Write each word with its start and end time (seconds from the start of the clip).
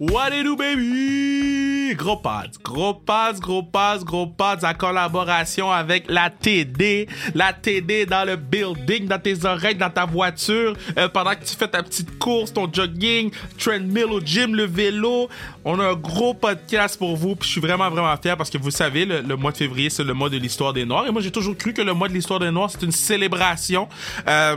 What 0.00 0.30
it 0.32 0.44
do, 0.44 0.54
baby? 0.54 1.92
Gros 1.96 2.18
pads, 2.18 2.56
gros 2.62 2.94
pads, 2.94 3.40
gros 3.40 3.64
pads, 3.64 4.04
gros 4.04 4.28
pads 4.28 4.62
en 4.62 4.72
collaboration 4.72 5.72
avec 5.72 6.04
la 6.08 6.30
TD. 6.30 7.08
La 7.34 7.52
TD 7.52 8.06
dans 8.06 8.24
le 8.24 8.36
building, 8.36 9.08
dans 9.08 9.18
tes 9.18 9.44
oreilles, 9.44 9.74
dans 9.74 9.90
ta 9.90 10.06
voiture, 10.06 10.76
euh, 10.96 11.08
pendant 11.08 11.32
que 11.32 11.44
tu 11.44 11.56
fais 11.56 11.66
ta 11.66 11.82
petite 11.82 12.16
course, 12.20 12.52
ton 12.52 12.72
jogging, 12.72 13.32
treadmill 13.58 14.04
au 14.04 14.20
gym, 14.20 14.54
le 14.54 14.66
vélo. 14.66 15.28
On 15.64 15.80
a 15.80 15.88
un 15.88 15.94
gros 15.94 16.32
podcast 16.32 16.96
pour 16.96 17.16
vous, 17.16 17.34
puis 17.34 17.48
je 17.48 17.52
suis 17.54 17.60
vraiment, 17.60 17.90
vraiment 17.90 18.16
fier 18.22 18.36
parce 18.36 18.50
que 18.50 18.58
vous 18.58 18.70
savez, 18.70 19.04
le, 19.04 19.20
le 19.22 19.34
mois 19.34 19.50
de 19.50 19.56
février, 19.56 19.90
c'est 19.90 20.04
le 20.04 20.14
mois 20.14 20.30
de 20.30 20.36
l'histoire 20.36 20.72
des 20.72 20.84
Noirs. 20.84 21.08
Et 21.08 21.10
moi, 21.10 21.22
j'ai 21.22 21.32
toujours 21.32 21.56
cru 21.56 21.72
que 21.72 21.82
le 21.82 21.92
mois 21.92 22.06
de 22.06 22.14
l'histoire 22.14 22.38
des 22.38 22.52
Noirs, 22.52 22.70
c'est 22.70 22.82
une 22.82 22.92
célébration. 22.92 23.88
Euh, 24.28 24.54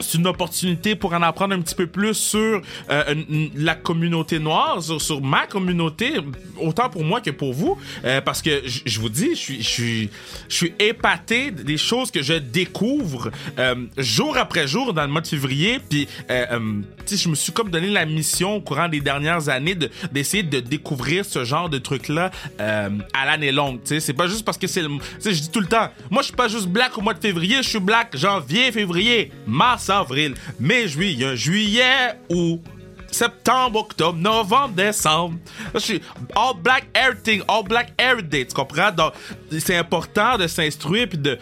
c'est 0.00 0.18
une 0.18 0.26
opportunité 0.26 0.96
pour 0.96 1.12
en 1.14 1.22
apprendre 1.22 1.54
un 1.54 1.60
petit 1.60 1.74
peu 1.74 1.86
plus 1.86 2.14
sur 2.14 2.60
euh, 2.90 3.14
la 3.54 3.74
communauté 3.74 4.38
noire, 4.38 4.82
sur, 4.82 5.20
ma 5.22 5.46
communauté, 5.46 6.14
autant 6.60 6.88
pour 6.90 7.04
moi 7.04 7.20
que 7.20 7.30
pour 7.30 7.52
vous, 7.52 7.78
euh, 8.04 8.20
parce 8.20 8.42
que 8.42 8.62
je 8.64 9.00
vous 9.00 9.08
dis, 9.08 9.30
je 9.30 9.62
suis, 9.62 10.10
je 10.48 10.54
suis, 10.54 10.74
épaté 10.78 11.50
des 11.50 11.76
choses 11.76 12.10
que 12.10 12.22
je 12.22 12.34
découvre 12.34 13.30
euh, 13.58 13.86
jour 13.96 14.36
après 14.36 14.66
jour 14.66 14.92
dans 14.92 15.02
le 15.02 15.08
mois 15.08 15.20
de 15.20 15.26
février, 15.26 15.78
puis 15.88 16.08
je 16.28 17.28
me 17.28 17.34
suis 17.34 17.52
comme 17.52 17.70
donné 17.70 17.88
la 17.88 18.04
mission 18.06 18.56
au 18.56 18.60
courant 18.60 18.88
des 18.88 19.00
dernières 19.00 19.48
années 19.48 19.74
de 19.74 19.88
d'essayer 20.10 20.42
de 20.42 20.60
découvrir 20.60 21.24
ce 21.24 21.44
genre 21.44 21.68
de 21.68 21.78
trucs 21.78 22.08
là 22.08 22.30
à 22.58 23.26
l'année 23.26 23.52
longue. 23.52 23.80
C'est 23.84 24.12
pas 24.12 24.26
juste 24.26 24.44
parce 24.44 24.58
que 24.58 24.66
c'est 24.66 24.82
je 24.82 25.30
dis 25.30 25.50
tout 25.50 25.60
le 25.60 25.66
temps, 25.66 25.88
moi 26.10 26.22
je 26.22 26.26
suis 26.26 26.36
pas 26.36 26.48
juste 26.48 26.66
black 26.66 26.98
au 26.98 27.00
mois 27.02 27.14
de 27.14 27.20
février, 27.20 27.62
je 27.62 27.68
suis 27.68 27.80
black 27.80 28.16
janvier, 28.16 28.72
février, 28.72 29.30
mars, 29.46 29.83
avril, 29.90 30.34
mai, 30.58 30.88
juillet, 30.88 31.36
juillet, 31.36 32.14
août. 32.28 32.60
Septembre, 33.10 33.78
octobre, 33.78 34.18
novembre, 34.18 34.74
décembre. 34.74 35.38
Je 35.74 35.78
suis 35.78 36.00
all 36.34 36.54
black 36.60 36.86
everything, 36.94 37.42
all 37.46 37.62
black 37.62 37.92
every 37.96 38.24
day. 38.24 38.44
Tu 38.44 38.54
comprends? 38.54 38.90
Donc, 38.90 39.12
c'est 39.56 39.76
important 39.76 40.36
de 40.36 40.48
s'instruire 40.48 41.08
puis 41.08 41.18
de, 41.18 41.38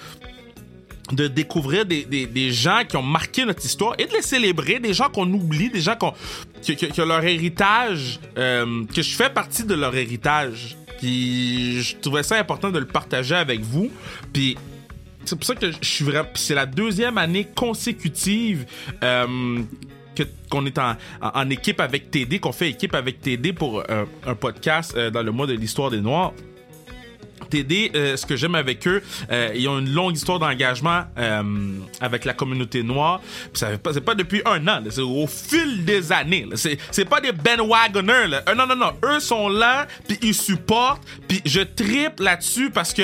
de 1.12 1.28
découvrir 1.28 1.86
des, 1.86 2.04
des, 2.04 2.26
des 2.26 2.52
gens 2.52 2.82
qui 2.86 2.98
ont 2.98 3.02
marqué 3.02 3.46
notre 3.46 3.64
histoire 3.64 3.94
et 3.98 4.04
de 4.04 4.12
les 4.12 4.20
célébrer, 4.20 4.80
des 4.80 4.92
gens 4.92 5.08
qu'on 5.08 5.26
oublie, 5.32 5.70
des 5.70 5.80
gens 5.80 5.96
qu'on, 5.96 6.12
que, 6.66 6.72
que, 6.72 6.86
que 6.86 7.02
leur 7.02 7.24
héritage, 7.24 8.20
euh, 8.36 8.84
que 8.94 9.00
je 9.00 9.14
fais 9.16 9.30
partie 9.30 9.64
de 9.64 9.74
leur 9.74 9.96
héritage. 9.96 10.76
Puis 10.98 11.82
je 11.82 11.96
trouvais 11.96 12.22
ça 12.22 12.38
important 12.38 12.70
de 12.70 12.78
le 12.78 12.86
partager 12.86 13.34
avec 13.34 13.62
vous. 13.62 13.90
Puis 14.32 14.58
c'est 15.24 15.36
pour 15.36 15.44
ça 15.44 15.54
que 15.54 15.70
je 15.70 15.76
suis 15.88 16.04
vraiment. 16.04 16.28
C'est 16.34 16.54
la 16.54 16.66
deuxième 16.66 17.18
année 17.18 17.46
consécutive. 17.54 18.66
euh, 19.02 19.60
qu'on 20.50 20.66
est 20.66 20.76
en, 20.78 20.94
en- 21.22 21.48
équipe 21.48 21.80
avec 21.80 22.10
TD, 22.10 22.38
qu'on 22.38 22.52
fait 22.52 22.68
équipe 22.68 22.94
avec 22.94 23.22
TD 23.22 23.54
pour 23.54 23.82
euh, 23.88 24.04
un 24.26 24.34
podcast 24.34 24.92
euh, 24.94 25.08
dans 25.10 25.22
le 25.22 25.32
mois 25.32 25.46
de 25.46 25.54
l'histoire 25.54 25.90
des 25.90 26.02
Noirs. 26.02 26.34
TD, 27.48 27.92
euh, 27.94 28.16
ce 28.18 28.26
que 28.26 28.36
j'aime 28.36 28.54
avec 28.54 28.86
eux, 28.86 29.02
ils 29.54 29.66
ont 29.68 29.78
une 29.78 29.92
longue 29.92 30.14
histoire 30.14 30.38
d'engagement 30.38 31.04
avec 32.00 32.24
la 32.26 32.34
communauté 32.34 32.82
noire. 32.82 33.20
Puis 33.20 33.50
ça 33.60 33.68
fait 33.70 33.78
pas, 33.78 33.94
c'est 33.94 34.00
pas 34.02 34.14
depuis 34.14 34.42
un 34.44 34.68
an, 34.68 34.82
c'est 34.90 35.00
au 35.00 35.26
fil 35.26 35.84
des 35.86 36.12
années. 36.12 36.46
C'est, 36.56 36.78
c'est 36.90 37.06
pas 37.06 37.20
des 37.22 37.32
bandwagoners. 37.32 38.28
Là. 38.28 38.42
Euh, 38.50 38.54
non, 38.54 38.66
non, 38.66 38.76
non. 38.76 38.92
Eux 39.04 39.18
sont 39.20 39.48
là, 39.48 39.86
puis 40.06 40.18
ils 40.22 40.34
supportent. 40.34 41.02
Puis 41.26 41.40
je 41.46 41.60
tripe 41.60 42.20
là-dessus 42.20 42.70
parce 42.70 42.92
que 42.92 43.02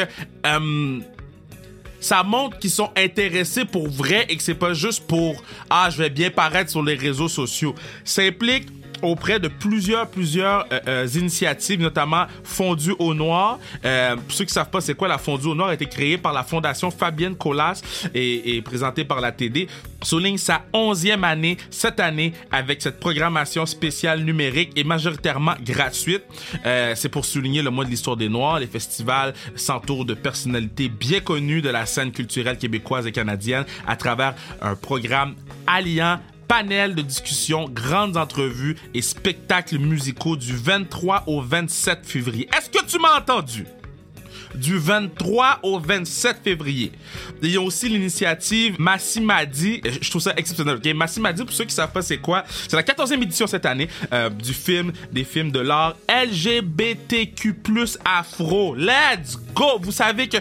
ça 2.01 2.23
montre 2.23 2.59
qu'ils 2.59 2.71
sont 2.71 2.91
intéressés 2.97 3.65
pour 3.65 3.89
vrai 3.89 4.27
et 4.29 4.37
que 4.37 4.43
c'est 4.43 4.55
pas 4.55 4.75
juste 4.75 5.07
pour 5.07 5.43
ah 5.71 5.89
je 5.91 5.99
vais 5.99 6.11
bien 6.11 6.31
paraître 6.31 6.71
sur 6.71 6.83
les 6.83 6.95
réseaux 6.95 7.29
sociaux. 7.29 7.75
Ça 8.05 8.23
implique 8.23 8.69
auprès 9.03 9.39
de 9.39 9.49
plusieurs 9.49 10.09
plusieurs 10.09 10.67
euh, 10.73 10.81
euh, 10.89 11.09
initiatives 11.15 11.81
notamment 11.81 12.27
Fondue 12.45 12.95
au 12.99 13.15
Noir. 13.15 13.59
Euh, 13.85 14.17
pour 14.17 14.33
ceux 14.33 14.45
qui 14.45 14.53
savent 14.53 14.71
pas 14.71 14.81
c'est 14.81 14.95
quoi 14.95 15.09
la 15.09 15.19
Fondue 15.19 15.49
au 15.49 15.55
Noir? 15.55 15.69
A 15.69 15.75
été 15.75 15.87
créée 15.87 16.19
par 16.19 16.33
la 16.33 16.43
fondation 16.43 16.91
Fabienne 16.91 17.37
Colas 17.37 17.81
et, 18.15 18.61
présentée 18.63 19.05
par 19.05 19.21
la 19.21 19.33
TD. 19.33 19.69
Souligne 20.03 20.39
sa 20.39 20.63
onzième 20.73 21.25
année 21.25 21.57
cette 21.71 22.01
année 22.01 22.33
avec 22.51 22.83
cette 22.83 23.01
programmation 23.01 23.67
spéciale 23.67 24.21
numérique 24.23 24.73
et 24.77 24.85
majoritairement 24.85 25.55
gratuite. 25.65 26.23
C'est 26.65 27.09
pour 27.09 27.25
souligner 27.25 27.63
le 27.63 27.71
mois 27.71 27.85
de 27.85 27.91
l'histoire 27.91 28.17
des 28.17 28.29
Noirs. 28.29 28.61
Les 28.61 28.67
festivals 28.67 29.35
s'entourent 29.57 30.05
de 30.05 30.15
personnalités 30.15 30.89
bien 30.89 31.21
connues 31.21 31.63
de 31.63 31.69
la 31.69 31.87
scène 31.87 32.13
culturelle 32.13 32.59
québécoise 32.59 33.07
et 33.07 33.13
canadienne 33.13 33.65
à 33.87 33.97
travers 33.97 34.35
un 34.63 34.75
programme 34.75 35.35
alliant 35.67 36.19
panel 36.49 36.95
de 36.95 37.03
discussion, 37.03 37.69
grandes 37.69 38.17
entrevues 38.17 38.77
et 38.95 39.03
spectacles 39.03 39.79
musicaux 39.79 40.37
du 40.37 40.57
23 40.57 41.25
au 41.27 41.43
27 41.43 42.07
février. 42.07 42.49
Est-ce 42.57 42.71
que 42.71 42.85
tu 42.85 42.99
m'as 42.99 43.19
entendu? 43.19 43.67
Du 44.55 44.79
23 44.79 45.61
au 45.63 45.79
27 45.79 46.39
février. 46.43 46.93
Il 47.43 47.51
y 47.51 47.57
a 47.57 47.61
aussi 47.61 47.89
l'initiative 47.89 48.77
Massimadi. 48.79 49.81
Je 50.01 50.11
trouve 50.11 50.23
ça 50.23 50.33
exceptionnel. 50.37 50.77
ok? 50.77 50.95
Massimadi, 50.95 51.45
pour 51.45 51.53
ceux 51.53 51.65
qui 51.65 51.75
savent 51.75 51.93
pas 51.93 52.03
c'est 52.03 52.19
quoi, 52.19 52.45
c'est 52.69 52.77
la 52.77 52.83
14e 52.83 53.23
édition 53.23 53.47
cette 53.47 53.67
année 53.67 53.89
euh, 54.13 54.31
du 54.31 54.53
film, 54.53 54.93
des 55.13 55.25
films 55.25 55.51
de 55.51 55.61
l'art 55.61 55.97
LGBTQ+ 56.09 57.55
afro. 58.05 58.75
Let's 58.75 59.39
go! 59.55 59.79
Vous 59.81 59.93
savez 59.93 60.29
que 60.29 60.39
euh, 60.39 60.41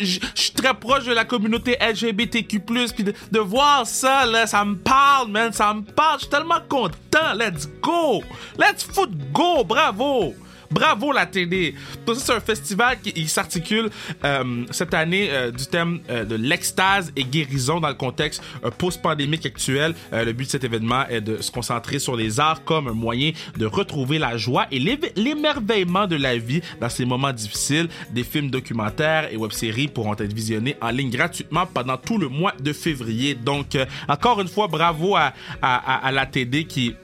je 0.00 0.18
je 0.34 0.42
suis 0.42 0.52
très 0.52 0.74
proche 0.74 1.04
de 1.04 1.12
la 1.12 1.24
communauté 1.24 1.76
LGBTQ+, 1.80 2.60
puis 2.60 3.04
de, 3.04 3.14
de 3.30 3.38
voir 3.38 3.86
ça, 3.86 4.26
là, 4.26 4.46
ça 4.46 4.64
me 4.64 4.76
parle, 4.76 5.30
man, 5.30 5.52
ça 5.52 5.72
me 5.74 5.82
parle. 5.82 6.18
Je 6.18 6.22
suis 6.24 6.30
tellement 6.30 6.60
content. 6.68 7.34
Let's 7.34 7.68
go! 7.80 8.22
Let's 8.58 8.84
foot 8.84 9.10
go! 9.32 9.64
Bravo! 9.64 10.34
Bravo 10.74 11.12
la 11.12 11.24
TD! 11.24 11.72
C'est 12.16 12.32
un 12.32 12.40
festival 12.40 12.98
qui 13.00 13.28
s'articule 13.28 13.90
euh, 14.24 14.64
cette 14.72 14.92
année 14.92 15.28
euh, 15.30 15.52
du 15.52 15.66
thème 15.66 16.00
euh, 16.10 16.24
de 16.24 16.34
l'extase 16.34 17.12
et 17.14 17.22
guérison 17.22 17.78
dans 17.78 17.88
le 17.88 17.94
contexte 17.94 18.42
post-pandémique 18.78 19.46
actuel. 19.46 19.94
Le 20.12 20.32
but 20.32 20.46
de 20.46 20.50
cet 20.50 20.64
événement 20.64 21.06
est 21.08 21.20
de 21.20 21.40
se 21.40 21.50
concentrer 21.52 22.00
sur 22.00 22.16
les 22.16 22.40
arts 22.40 22.64
comme 22.64 22.88
un 22.88 22.92
moyen 22.92 23.30
de 23.56 23.66
retrouver 23.66 24.18
la 24.18 24.36
joie 24.36 24.66
et 24.72 24.80
l'émerveillement 24.80 26.08
de 26.08 26.16
la 26.16 26.36
vie 26.36 26.60
dans 26.80 26.88
ces 26.88 27.04
moments 27.04 27.32
difficiles. 27.32 27.88
Des 28.10 28.24
films 28.24 28.50
documentaires 28.50 29.32
et 29.32 29.36
web-séries 29.36 29.86
pourront 29.88 30.14
être 30.16 30.32
visionnés 30.32 30.76
en 30.80 30.90
ligne 30.90 31.10
gratuitement 31.10 31.66
pendant 31.66 31.96
tout 31.96 32.18
le 32.18 32.28
mois 32.28 32.52
de 32.58 32.72
février. 32.72 33.34
Donc, 33.36 33.76
encore 34.08 34.40
une 34.40 34.48
fois, 34.48 34.66
bravo 34.66 35.14
à- 35.14 35.32
à 35.62 36.10
la 36.10 36.26
TD 36.26 36.64
qui 36.64 36.94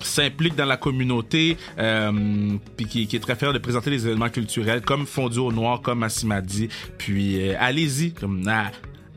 s'implique 0.00 0.54
dans 0.56 0.64
la 0.64 0.76
communauté, 0.76 1.56
euh, 1.78 2.56
puis 2.76 2.86
qui, 2.86 3.06
qui 3.06 3.16
est 3.16 3.20
très 3.20 3.36
fier 3.36 3.52
de 3.52 3.58
présenter 3.58 3.90
des 3.90 4.06
événements 4.06 4.28
culturels 4.30 4.82
comme 4.82 5.06
Fondu 5.06 5.38
au 5.38 5.52
Noir, 5.52 5.80
comme 5.82 6.00
Massimadi. 6.00 6.68
Puis 6.98 7.50
euh, 7.50 7.54
allez-y, 7.58 8.12
comme 8.12 8.42
ah, 8.48 8.70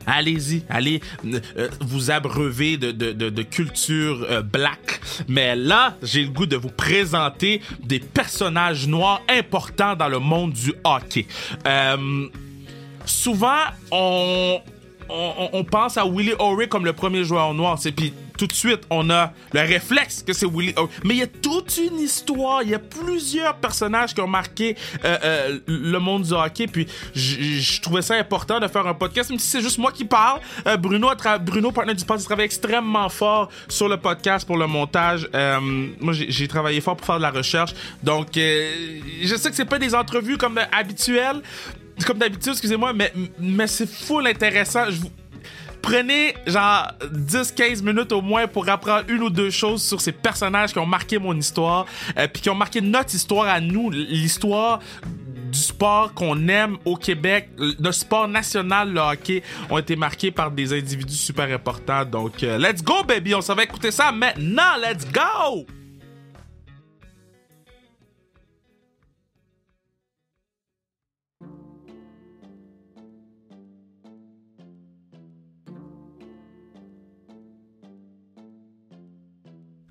Allez-y, 0.06 0.62
allez 0.68 1.00
euh, 1.24 1.68
vous 1.80 2.10
abreuver 2.10 2.76
de, 2.76 2.90
de, 2.90 3.12
de, 3.12 3.30
de 3.30 3.42
culture 3.42 4.26
euh, 4.28 4.42
black. 4.42 5.00
Mais 5.28 5.56
là, 5.56 5.96
j'ai 6.02 6.22
le 6.22 6.30
goût 6.30 6.46
de 6.46 6.56
vous 6.56 6.70
présenter 6.70 7.60
des 7.82 8.00
personnages 8.00 8.86
noirs 8.86 9.22
importants 9.28 9.96
dans 9.96 10.08
le 10.08 10.18
monde 10.18 10.52
du 10.52 10.74
hockey. 10.84 11.26
Euh, 11.66 12.28
souvent, 13.06 13.62
on, 13.90 14.60
on, 15.08 15.64
pense 15.64 15.96
à 15.96 16.04
Willie 16.04 16.34
O'Reilly 16.38 16.68
comme 16.68 16.84
le 16.84 16.92
premier 16.92 17.24
joueur 17.24 17.54
noir. 17.54 17.78
C'est 17.78 17.92
puis 17.92 18.12
tout 18.36 18.46
de 18.46 18.52
suite, 18.52 18.80
on 18.90 19.10
a 19.10 19.32
le 19.52 19.60
réflexe 19.60 20.22
que 20.22 20.32
c'est 20.32 20.46
Willie 20.46 20.74
O'Reilly. 20.76 20.92
Mais 21.04 21.14
il 21.14 21.20
y 21.20 21.22
a 21.22 21.26
toute 21.26 21.78
une 21.78 22.00
histoire. 22.00 22.62
Il 22.62 22.70
y 22.70 22.74
a 22.74 22.78
plusieurs 22.78 23.56
personnages 23.56 24.14
qui 24.14 24.20
ont 24.20 24.28
marqué 24.28 24.76
euh, 25.04 25.18
euh, 25.24 25.58
le 25.66 25.98
monde 25.98 26.22
du 26.22 26.32
hockey. 26.32 26.66
Puis 26.66 26.86
je 27.14 27.80
trouvais 27.80 28.02
ça 28.02 28.14
important 28.14 28.60
de 28.60 28.68
faire 28.68 28.86
un 28.86 28.94
podcast, 28.94 29.30
même 29.30 29.38
si 29.38 29.48
c'est 29.48 29.60
juste 29.60 29.78
moi 29.78 29.92
qui 29.92 30.04
parle. 30.04 30.40
Euh, 30.66 30.76
Bruno, 30.76 31.10
Bruno, 31.40 31.70
partenaire 31.70 31.96
du 31.96 32.04
podcast, 32.04 32.26
travaille 32.26 32.46
extrêmement 32.46 33.08
fort 33.08 33.50
sur 33.68 33.88
le 33.88 33.96
podcast 33.96 34.46
pour 34.46 34.56
le 34.56 34.66
montage. 34.66 35.28
Euh, 35.34 35.60
moi, 36.00 36.12
j'ai 36.12 36.48
travaillé 36.48 36.80
fort 36.80 36.96
pour 36.96 37.06
faire 37.06 37.16
de 37.16 37.22
la 37.22 37.30
recherche. 37.30 37.74
Donc, 38.02 38.28
je 38.34 39.34
sais 39.36 39.50
que 39.50 39.56
c'est 39.56 39.64
pas 39.64 39.78
des 39.78 39.94
entrevues 39.94 40.38
comme 40.38 40.60
habituelles 40.72 41.40
comme 42.06 42.18
d'habitude, 42.18 42.52
excusez-moi, 42.52 42.92
mais, 42.92 43.12
mais 43.38 43.66
c'est 43.66 43.88
full 43.88 44.26
intéressant. 44.26 44.86
Prenez 45.82 46.34
genre 46.46 46.92
10-15 47.02 47.82
minutes 47.82 48.12
au 48.12 48.22
moins 48.22 48.46
pour 48.46 48.68
apprendre 48.68 49.04
une 49.08 49.22
ou 49.22 49.30
deux 49.30 49.50
choses 49.50 49.82
sur 49.82 50.00
ces 50.00 50.12
personnages 50.12 50.72
qui 50.72 50.78
ont 50.78 50.86
marqué 50.86 51.18
mon 51.18 51.36
histoire, 51.36 51.84
euh, 52.16 52.26
puis 52.26 52.40
qui 52.40 52.48
ont 52.48 52.54
marqué 52.54 52.80
notre 52.80 53.14
histoire 53.14 53.46
à 53.46 53.60
nous, 53.60 53.90
l'histoire 53.90 54.80
du 55.52 55.58
sport 55.58 56.14
qu'on 56.14 56.48
aime 56.48 56.78
au 56.86 56.96
Québec, 56.96 57.50
le 57.58 57.92
sport 57.92 58.26
national, 58.26 58.92
le 58.92 59.00
hockey, 59.00 59.42
ont 59.70 59.78
été 59.78 59.94
marqués 59.94 60.30
par 60.30 60.50
des 60.50 60.72
individus 60.72 61.14
super 61.14 61.52
importants. 61.54 62.04
Donc, 62.04 62.42
euh, 62.42 62.58
let's 62.58 62.82
go, 62.82 63.04
baby! 63.06 63.34
On 63.34 63.42
s'en 63.42 63.54
va 63.54 63.64
écouter 63.64 63.90
ça 63.90 64.10
maintenant! 64.10 64.76
Let's 64.80 65.06
go! 65.12 65.66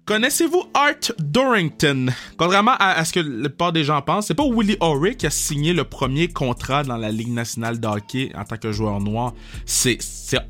Connaissez-vous 0.05 0.65
Art 0.73 1.13
Dorrington? 1.17 2.07
Contrairement 2.35 2.73
à, 2.77 3.05
ce 3.05 3.13
que 3.13 3.21
la 3.21 3.47
plupart 3.47 3.71
des 3.71 3.85
gens 3.85 4.01
pensent, 4.01 4.27
c'est 4.27 4.33
pas 4.33 4.43
Willie 4.43 4.75
O'Reilly 4.81 5.15
qui 5.15 5.25
a 5.27 5.29
signé 5.29 5.71
le 5.71 5.85
premier 5.85 6.27
contrat 6.27 6.83
dans 6.83 6.97
la 6.97 7.09
Ligue 7.09 7.31
nationale 7.31 7.79
de 7.79 7.87
hockey 7.87 8.29
en 8.35 8.43
tant 8.43 8.57
que 8.57 8.73
joueur 8.73 8.99
noir. 8.99 9.33
C'est, 9.65 9.97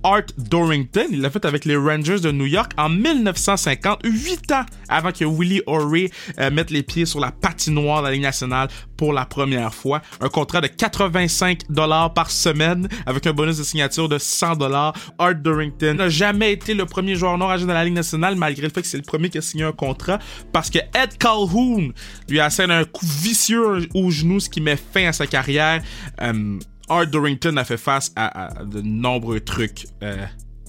Art 0.01 0.23
Dorrington. 0.39 1.05
Il 1.11 1.21
l'a 1.21 1.29
fait 1.29 1.45
avec 1.45 1.65
les 1.65 1.75
Rangers 1.75 2.19
de 2.19 2.31
New 2.31 2.47
York 2.47 2.71
en 2.77 2.89
1950, 2.89 3.99
huit 4.05 4.51
ans 4.51 4.65
avant 4.89 5.11
que 5.11 5.23
Willie 5.23 5.61
O'Reilly 5.67 6.09
euh, 6.39 6.49
mette 6.49 6.71
les 6.71 6.81
pieds 6.81 7.05
sur 7.05 7.19
la 7.19 7.31
patinoire 7.31 8.01
de 8.01 8.07
la 8.07 8.13
Ligue 8.13 8.23
nationale 8.23 8.69
pour 8.97 9.13
la 9.13 9.25
première 9.25 9.73
fois. 9.73 10.01
Un 10.19 10.29
contrat 10.29 10.61
de 10.61 10.67
85 10.67 11.69
dollars 11.69 12.13
par 12.15 12.31
semaine 12.31 12.87
avec 13.05 13.27
un 13.27 13.33
bonus 13.33 13.57
de 13.57 13.63
signature 13.63 14.09
de 14.09 14.17
100 14.17 14.55
dollars. 14.55 14.93
Art 15.19 15.35
Dorrington 15.35 15.93
n'a 15.93 16.09
jamais 16.09 16.53
été 16.53 16.73
le 16.73 16.85
premier 16.85 17.15
joueur 17.15 17.37
noir 17.37 17.51
à 17.51 17.57
jouer 17.57 17.67
dans 17.67 17.73
la 17.73 17.85
Ligue 17.85 17.93
nationale 17.93 18.35
malgré 18.35 18.63
le 18.63 18.73
fait 18.73 18.81
que 18.81 18.87
c'est 18.87 18.97
le 18.97 19.03
premier 19.03 19.29
qui 19.29 19.42
a 19.43 19.49
signé 19.49 19.63
un 19.63 19.71
contrat 19.71 20.19
parce 20.51 20.69
que 20.69 20.79
Ed 20.79 21.17
Calhoun 21.19 21.93
lui 22.29 22.39
a 22.39 22.45
asséné 22.45 22.73
un 22.73 22.85
coup 22.85 23.05
vicieux 23.05 23.87
au 23.93 24.09
genou, 24.09 24.39
ce 24.39 24.49
qui 24.49 24.61
met 24.61 24.77
fin 24.77 25.07
à 25.07 25.13
sa 25.13 25.27
carrière. 25.27 25.81
Euh, 26.21 26.59
Art 26.89 27.07
Dorrington 27.07 27.55
a 27.57 27.63
fait 27.63 27.77
face 27.77 28.11
à, 28.15 28.63
de 28.63 28.81
nombreux 28.81 29.39
trucs 29.39 29.87
euh, 30.03 30.25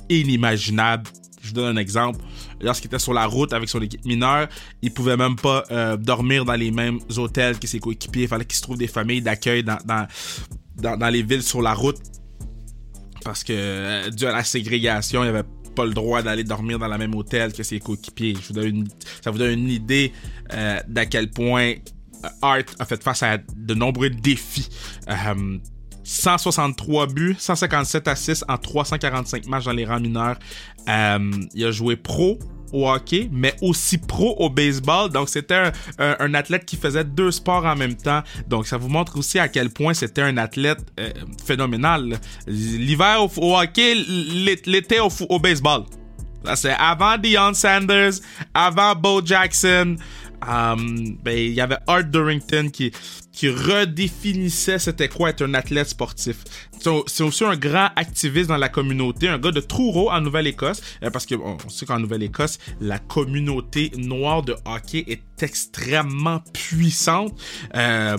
inimaginables. 0.08 1.08
Je 1.42 1.48
vous 1.48 1.54
donne 1.54 1.76
un 1.76 1.80
exemple. 1.80 2.20
Lorsqu'il 2.60 2.86
était 2.86 2.98
sur 2.98 3.12
la 3.12 3.26
route 3.26 3.52
avec 3.52 3.68
son 3.68 3.82
équipe 3.82 4.04
mineure, 4.06 4.48
il 4.80 4.92
pouvait 4.92 5.16
même 5.16 5.36
pas 5.36 5.64
euh, 5.70 5.96
dormir 5.96 6.44
dans 6.44 6.54
les 6.54 6.70
mêmes 6.70 6.98
hôtels 7.16 7.58
que 7.58 7.66
ses 7.66 7.80
coéquipiers. 7.80 8.22
Il 8.22 8.28
fallait 8.28 8.46
qu'il 8.46 8.56
se 8.56 8.62
trouve 8.62 8.78
des 8.78 8.86
familles 8.86 9.20
d'accueil 9.20 9.62
dans, 9.62 11.10
les 11.10 11.22
villes 11.22 11.42
sur 11.42 11.60
la 11.60 11.74
route. 11.74 11.98
Parce 13.22 13.44
que, 13.44 14.10
dû 14.10 14.26
à 14.26 14.32
la 14.32 14.44
ségrégation, 14.44 15.22
il 15.22 15.26
y 15.26 15.30
avait 15.30 15.44
pas 15.74 15.84
le 15.84 15.92
droit 15.92 16.22
d'aller 16.22 16.44
dormir 16.44 16.78
dans 16.78 16.88
le 16.88 16.98
même 16.98 17.14
hôtel 17.14 17.52
que 17.52 17.62
ses 17.62 17.80
coéquipiers. 17.80 18.36
Ça 19.22 19.30
vous 19.30 19.38
donne 19.38 19.52
une 19.52 19.70
idée 19.70 20.12
euh, 20.52 20.80
d'à 20.88 21.06
quel 21.06 21.30
point 21.30 21.74
euh, 22.24 22.28
Art 22.42 22.64
a 22.78 22.84
fait 22.84 23.02
face 23.02 23.22
à 23.22 23.38
de 23.38 23.74
nombreux 23.74 24.10
défis. 24.10 24.68
163 26.04 27.02
euh, 27.02 27.06
buts, 27.06 27.36
157 27.38 28.08
assists 28.08 28.44
en 28.48 28.56
345 28.56 29.46
matchs 29.46 29.64
dans 29.64 29.72
les 29.72 29.84
rangs 29.84 30.00
mineurs. 30.00 30.38
il 30.86 31.64
a 31.64 31.70
joué 31.70 31.96
pro 31.96 32.38
au 32.74 32.88
hockey, 32.90 33.28
mais 33.32 33.54
aussi 33.62 33.98
pro 33.98 34.34
au 34.38 34.50
baseball. 34.50 35.08
Donc, 35.08 35.28
c'était 35.28 35.70
un, 35.98 36.34
athlète 36.34 36.64
qui 36.64 36.76
faisait 36.76 37.04
deux 37.04 37.30
sports 37.30 37.64
en 37.64 37.76
même 37.76 37.94
temps. 37.94 38.22
Donc, 38.48 38.66
ça 38.66 38.76
vous 38.76 38.88
montre 38.88 39.16
aussi 39.16 39.38
à 39.38 39.46
quel 39.48 39.70
point 39.70 39.94
c'était 39.94 40.22
un 40.22 40.36
athlète 40.36 40.80
euh, 40.98 41.10
phénoménal. 41.46 42.18
L'hiver 42.48 43.28
au, 43.38 43.56
hockey, 43.56 43.94
l'été 44.66 44.98
au, 45.00 45.38
baseball. 45.38 45.84
C'est 46.56 46.74
avant 46.78 47.16
Deion 47.16 47.54
Sanders, 47.54 48.14
avant 48.52 48.94
Bo 48.96 49.24
Jackson. 49.24 49.96
Um, 50.46 51.16
ben, 51.22 51.38
il 51.38 51.54
y 51.54 51.60
avait 51.60 51.78
Art 51.86 52.04
Durrington 52.04 52.68
qui, 52.70 52.92
qui 53.34 53.50
redéfinissait 53.50 54.78
c'était 54.78 55.08
quoi 55.08 55.30
être 55.30 55.42
un 55.42 55.54
athlète 55.54 55.88
sportif. 55.88 56.44
C'est 57.06 57.22
aussi 57.24 57.44
un 57.44 57.56
grand 57.56 57.88
activiste 57.96 58.48
dans 58.48 58.56
la 58.56 58.68
communauté, 58.68 59.28
un 59.28 59.38
gars 59.38 59.50
de 59.50 59.60
Truro 59.60 60.10
en 60.10 60.20
Nouvelle-Écosse, 60.20 60.80
euh, 61.02 61.10
parce 61.10 61.26
que 61.26 61.34
on 61.34 61.58
sait 61.68 61.84
qu'en 61.84 61.98
Nouvelle-Écosse, 61.98 62.58
la 62.80 62.98
communauté 62.98 63.90
noire 63.96 64.42
de 64.42 64.54
hockey 64.64 65.04
est 65.08 65.22
extrêmement 65.42 66.40
puissante. 66.52 67.38
Euh, 67.74 68.16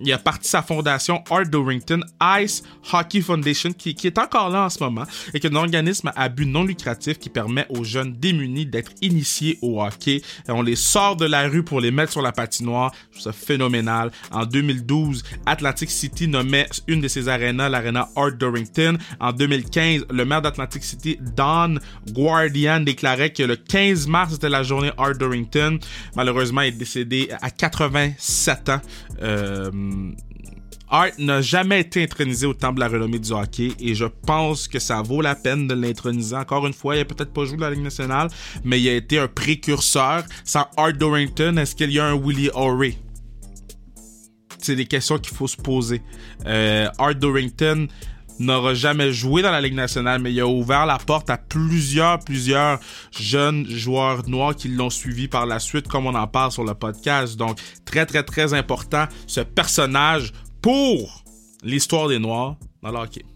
il 0.00 0.12
a 0.12 0.18
parti 0.18 0.48
sa 0.48 0.62
fondation 0.62 1.22
Art 1.30 1.46
Dorrington 1.46 2.00
Ice 2.40 2.62
Hockey 2.92 3.20
Foundation 3.20 3.72
qui, 3.72 3.96
est 4.04 4.18
encore 4.18 4.50
là 4.50 4.64
en 4.64 4.68
ce 4.68 4.82
moment 4.82 5.04
et 5.32 5.40
qui 5.40 5.46
est 5.46 5.50
un 5.50 5.56
organisme 5.56 6.12
à 6.14 6.28
but 6.28 6.46
non 6.46 6.64
lucratif 6.64 7.18
qui 7.18 7.30
permet 7.30 7.66
aux 7.70 7.84
jeunes 7.84 8.12
démunis 8.12 8.66
d'être 8.66 8.92
initiés 9.00 9.58
au 9.62 9.82
hockey. 9.82 10.22
On 10.48 10.62
les 10.62 10.76
sort 10.76 11.16
de 11.16 11.24
la 11.24 11.48
rue 11.48 11.62
pour 11.62 11.80
les 11.80 11.90
mettre 11.90 12.12
sur 12.12 12.22
la 12.22 12.32
patinoire. 12.32 12.92
Je 13.10 13.20
trouve 13.20 13.22
ça 13.22 13.32
phénoménal. 13.32 14.10
En 14.30 14.44
2012, 14.44 15.22
Atlantic 15.46 15.90
City 15.90 16.28
nommait 16.28 16.68
une 16.86 17.00
de 17.00 17.08
ses 17.08 17.28
arénas 17.28 17.68
l'arena 17.68 18.08
Art 18.16 18.32
Dorrington. 18.32 18.98
En 19.20 19.32
2015, 19.32 20.06
le 20.10 20.24
maire 20.24 20.42
d'Atlantic 20.42 20.84
City, 20.84 21.18
Don 21.36 21.76
Guardian, 22.12 22.80
déclarait 22.80 23.32
que 23.32 23.42
le 23.42 23.56
15 23.56 24.06
mars 24.08 24.34
était 24.34 24.48
la 24.48 24.62
journée 24.62 24.90
Art 24.98 25.14
Dorrington. 25.14 25.78
Malheureusement, 26.26 26.62
est 26.62 26.72
décédé 26.72 27.28
à 27.40 27.50
87 27.50 28.68
ans. 28.70 28.80
Euh, 29.22 29.70
Art 30.90 31.10
n'a 31.18 31.40
jamais 31.40 31.82
été 31.82 32.02
intronisé 32.02 32.46
au 32.46 32.52
temple 32.52 32.74
de 32.74 32.80
la 32.80 32.88
renommée 32.88 33.20
du 33.20 33.30
hockey 33.30 33.70
et 33.78 33.94
je 33.94 34.06
pense 34.26 34.66
que 34.66 34.80
ça 34.80 35.02
vaut 35.02 35.20
la 35.20 35.36
peine 35.36 35.68
de 35.68 35.74
l'introniser. 35.74 36.34
Encore 36.34 36.66
une 36.66 36.72
fois, 36.72 36.96
il 36.96 37.02
a 37.02 37.04
peut-être 37.04 37.32
pas 37.32 37.44
joué 37.44 37.58
dans 37.58 37.66
la 37.66 37.74
Ligue 37.76 37.84
nationale, 37.84 38.28
mais 38.64 38.80
il 38.80 38.88
a 38.88 38.94
été 38.94 39.20
un 39.20 39.28
précurseur. 39.28 40.24
Sans 40.44 40.66
Art 40.76 40.94
Dorrington, 40.94 41.58
est-ce 41.58 41.76
qu'il 41.76 41.92
y 41.92 42.00
a 42.00 42.06
un 42.06 42.16
Willie 42.16 42.50
O'Reilly? 42.54 42.98
C'est 44.58 44.74
des 44.74 44.86
questions 44.86 45.20
qu'il 45.20 45.36
faut 45.36 45.46
se 45.46 45.56
poser. 45.56 46.02
Euh, 46.44 46.88
Art 46.98 47.14
Dorrington 47.14 47.86
n'aura 48.38 48.74
jamais 48.74 49.12
joué 49.12 49.42
dans 49.42 49.50
la 49.50 49.60
Ligue 49.60 49.74
nationale, 49.74 50.20
mais 50.20 50.32
il 50.32 50.40
a 50.40 50.46
ouvert 50.46 50.86
la 50.86 50.98
porte 50.98 51.30
à 51.30 51.38
plusieurs, 51.38 52.18
plusieurs 52.20 52.78
jeunes 53.18 53.66
joueurs 53.68 54.28
noirs 54.28 54.54
qui 54.54 54.68
l'ont 54.68 54.90
suivi 54.90 55.28
par 55.28 55.46
la 55.46 55.58
suite, 55.58 55.88
comme 55.88 56.06
on 56.06 56.14
en 56.14 56.26
parle 56.26 56.52
sur 56.52 56.64
le 56.64 56.74
podcast. 56.74 57.36
Donc, 57.36 57.58
très, 57.84 58.06
très, 58.06 58.22
très 58.22 58.54
important, 58.54 59.06
ce 59.26 59.40
personnage 59.40 60.32
pour 60.60 61.24
l'histoire 61.62 62.08
des 62.08 62.18
Noirs 62.18 62.56
dans 62.82 62.90
le. 62.90 63.35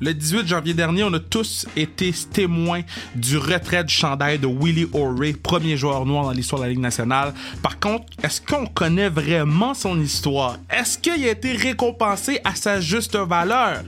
Le 0.00 0.12
18 0.12 0.46
janvier 0.46 0.74
dernier, 0.74 1.04
on 1.04 1.12
a 1.14 1.20
tous 1.20 1.66
été 1.74 2.12
témoins 2.30 2.82
du 3.14 3.38
retrait 3.38 3.82
du 3.82 3.92
chandail 3.92 4.38
de 4.38 4.46
Willie 4.46 4.88
O'Reilly, 4.92 5.34
premier 5.34 5.76
joueur 5.76 6.04
noir 6.04 6.24
dans 6.24 6.32
l'histoire 6.32 6.60
de 6.60 6.66
la 6.66 6.70
Ligue 6.70 6.80
nationale. 6.80 7.32
Par 7.62 7.78
contre, 7.78 8.04
est-ce 8.22 8.40
qu'on 8.40 8.66
connaît 8.66 9.08
vraiment 9.08 9.72
son 9.72 9.98
histoire? 10.00 10.58
Est-ce 10.68 10.98
qu'il 10.98 11.24
a 11.24 11.30
été 11.30 11.52
récompensé 11.52 12.40
à 12.44 12.54
sa 12.54 12.80
juste 12.80 13.16
valeur? 13.16 13.82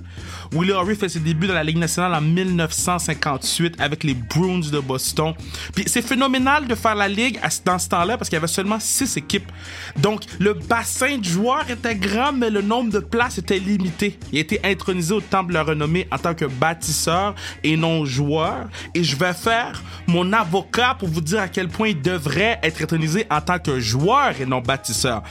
Willie 0.53 0.73
O'Reilly 0.73 0.99
fait 0.99 1.09
ses 1.09 1.21
débuts 1.21 1.47
dans 1.47 1.55
la 1.55 1.65
Ligue 1.65 1.79
nationale 1.79 2.15
en 2.15 2.21
1958 2.21 3.75
avec 3.79 4.05
les 4.05 4.15
Bruins 4.15 4.61
de 4.61 4.79
Boston. 4.81 5.35
Puis 5.75 5.85
c'est 5.87 6.03
phénoménal 6.03 6.67
de 6.67 6.75
faire 6.75 6.95
la 6.95 7.09
Ligue 7.09 7.39
dans 7.65 7.79
ce 7.79 7.89
temps-là 7.89 8.17
parce 8.17 8.29
qu'il 8.29 8.37
y 8.37 8.39
avait 8.39 8.47
seulement 8.47 8.81
six 8.81 9.17
équipes. 9.17 9.51
Donc 9.97 10.23
le 10.39 10.55
bassin 10.55 11.19
de 11.19 11.25
joueurs 11.25 11.71
était 11.71 11.95
grand, 11.95 12.33
mais 12.33 12.51
le 12.51 12.63
nombre 12.63 12.91
de 12.91 12.99
places 12.99 13.39
était 13.39 13.59
limité. 13.59 14.19
Il 14.33 14.39
a 14.39 14.41
été 14.41 14.61
intronisé 14.65 15.15
au 15.15 15.21
temple 15.21 15.51
de 15.51 15.55
la 15.55 15.63
renommée 15.63 16.09
en 16.11 16.19
tant 16.19 16.35
que 16.35 16.47
bâtisseur 16.47 17.35
et 17.63 17.77
non 17.77 18.05
joueur. 18.05 18.69
Et 18.95 19.05
je 19.05 19.17
vais 19.17 19.35
faire 19.35 19.83
mon 20.07 20.33
avocat 20.33 20.97
pour 20.99 21.09
vous 21.09 21.21
dire 21.21 21.41
à 21.41 21.49
quel 21.49 21.69
point 21.69 21.89
il 21.89 22.01
devrait 22.01 22.59
être 22.63 22.83
intronisé 22.83 23.27
en 23.31 23.41
tant 23.41 23.59
que 23.59 23.79
joueur 23.81 24.33
et 24.41 24.47
non 24.47 24.61
bâtisseur. 24.61 25.23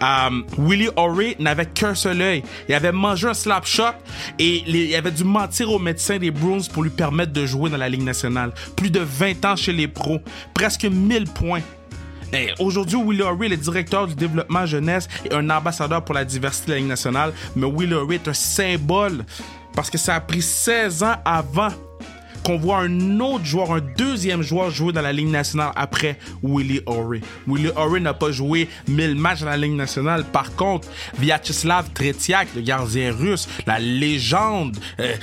Um, 0.00 0.44
Willie 0.58 0.90
O'Reilly 0.96 1.36
n'avait 1.38 1.66
qu'un 1.66 1.94
seul 1.94 2.20
œil. 2.22 2.42
Il 2.68 2.74
avait 2.74 2.92
mangé 2.92 3.26
un 3.26 3.34
slap 3.34 3.66
shot 3.66 3.82
et 4.38 4.59
il 4.66 4.94
avait 4.94 5.10
dû 5.10 5.24
mentir 5.24 5.70
au 5.70 5.78
médecin 5.78 6.18
des 6.18 6.30
Bruins 6.30 6.62
pour 6.72 6.82
lui 6.82 6.90
permettre 6.90 7.32
de 7.32 7.46
jouer 7.46 7.70
dans 7.70 7.76
la 7.76 7.88
Ligue 7.88 8.02
nationale. 8.02 8.52
Plus 8.76 8.90
de 8.90 9.00
20 9.00 9.44
ans 9.44 9.56
chez 9.56 9.72
les 9.72 9.88
pros, 9.88 10.20
presque 10.54 10.84
1000 10.84 11.24
points. 11.24 11.62
Aujourd'hui, 12.60 12.96
Will 12.96 13.22
O'Reilly 13.22 13.54
est 13.54 13.56
directeur 13.56 14.06
du 14.06 14.14
développement 14.14 14.64
jeunesse 14.64 15.08
et 15.24 15.34
un 15.34 15.50
ambassadeur 15.50 16.04
pour 16.04 16.14
la 16.14 16.24
diversité 16.24 16.68
de 16.68 16.72
la 16.72 16.78
Ligue 16.78 16.88
nationale. 16.88 17.32
Mais 17.56 17.66
Will 17.66 17.92
O'Reilly 17.92 18.20
est 18.24 18.28
un 18.28 18.34
symbole 18.34 19.24
parce 19.74 19.90
que 19.90 19.98
ça 19.98 20.14
a 20.14 20.20
pris 20.20 20.42
16 20.42 21.02
ans 21.02 21.16
avant 21.24 21.70
qu'on 22.50 22.58
voit 22.58 22.78
un 22.78 23.20
autre 23.20 23.44
joueur, 23.44 23.72
un 23.72 23.80
deuxième 23.80 24.42
joueur 24.42 24.72
jouer 24.72 24.92
dans 24.92 25.02
la 25.02 25.12
Ligue 25.12 25.28
nationale 25.28 25.70
après 25.76 26.18
Willie 26.42 26.80
O'Reilly. 26.84 27.22
Willie 27.46 27.70
O'Reilly 27.76 28.02
n'a 28.02 28.14
pas 28.14 28.32
joué 28.32 28.68
1000 28.88 29.14
matchs 29.14 29.40
dans 29.40 29.46
la 29.46 29.56
Ligue 29.56 29.74
nationale. 29.74 30.24
Par 30.24 30.56
contre, 30.56 30.88
Vyacheslav 31.16 31.90
Tretiak, 31.94 32.48
le 32.56 32.62
gardien 32.62 33.12
russe, 33.12 33.48
la 33.68 33.78
légende, 33.78 34.76
euh, 34.98 35.14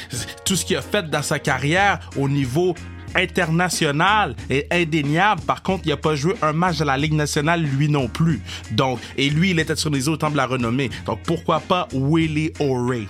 tout 0.45 0.55
ce 0.55 0.63
qu'il 0.63 0.77
a 0.77 0.81
fait 0.81 1.09
dans 1.09 1.21
sa 1.21 1.37
carrière 1.37 1.99
au 2.15 2.29
niveau 2.29 2.75
international 3.13 4.33
est 4.49 4.71
indéniable. 4.71 5.41
Par 5.41 5.63
contre, 5.63 5.81
il 5.83 5.89
n'a 5.89 5.97
pas 5.97 6.15
joué 6.15 6.33
un 6.41 6.53
match 6.53 6.77
de 6.77 6.85
la 6.85 6.95
Ligue 6.95 7.13
nationale, 7.13 7.61
lui 7.61 7.89
non 7.89 8.07
plus. 8.07 8.39
Donc, 8.71 8.99
et 9.17 9.29
lui, 9.29 9.49
il 9.49 9.59
était 9.59 9.75
sur 9.75 9.89
les 9.89 10.07
autres 10.07 10.19
temps 10.19 10.31
de 10.31 10.37
la 10.37 10.45
renommée. 10.45 10.89
Donc, 11.05 11.19
pourquoi 11.23 11.59
pas 11.59 11.89
Willie 11.91 12.53
O'Reilly? 12.61 13.09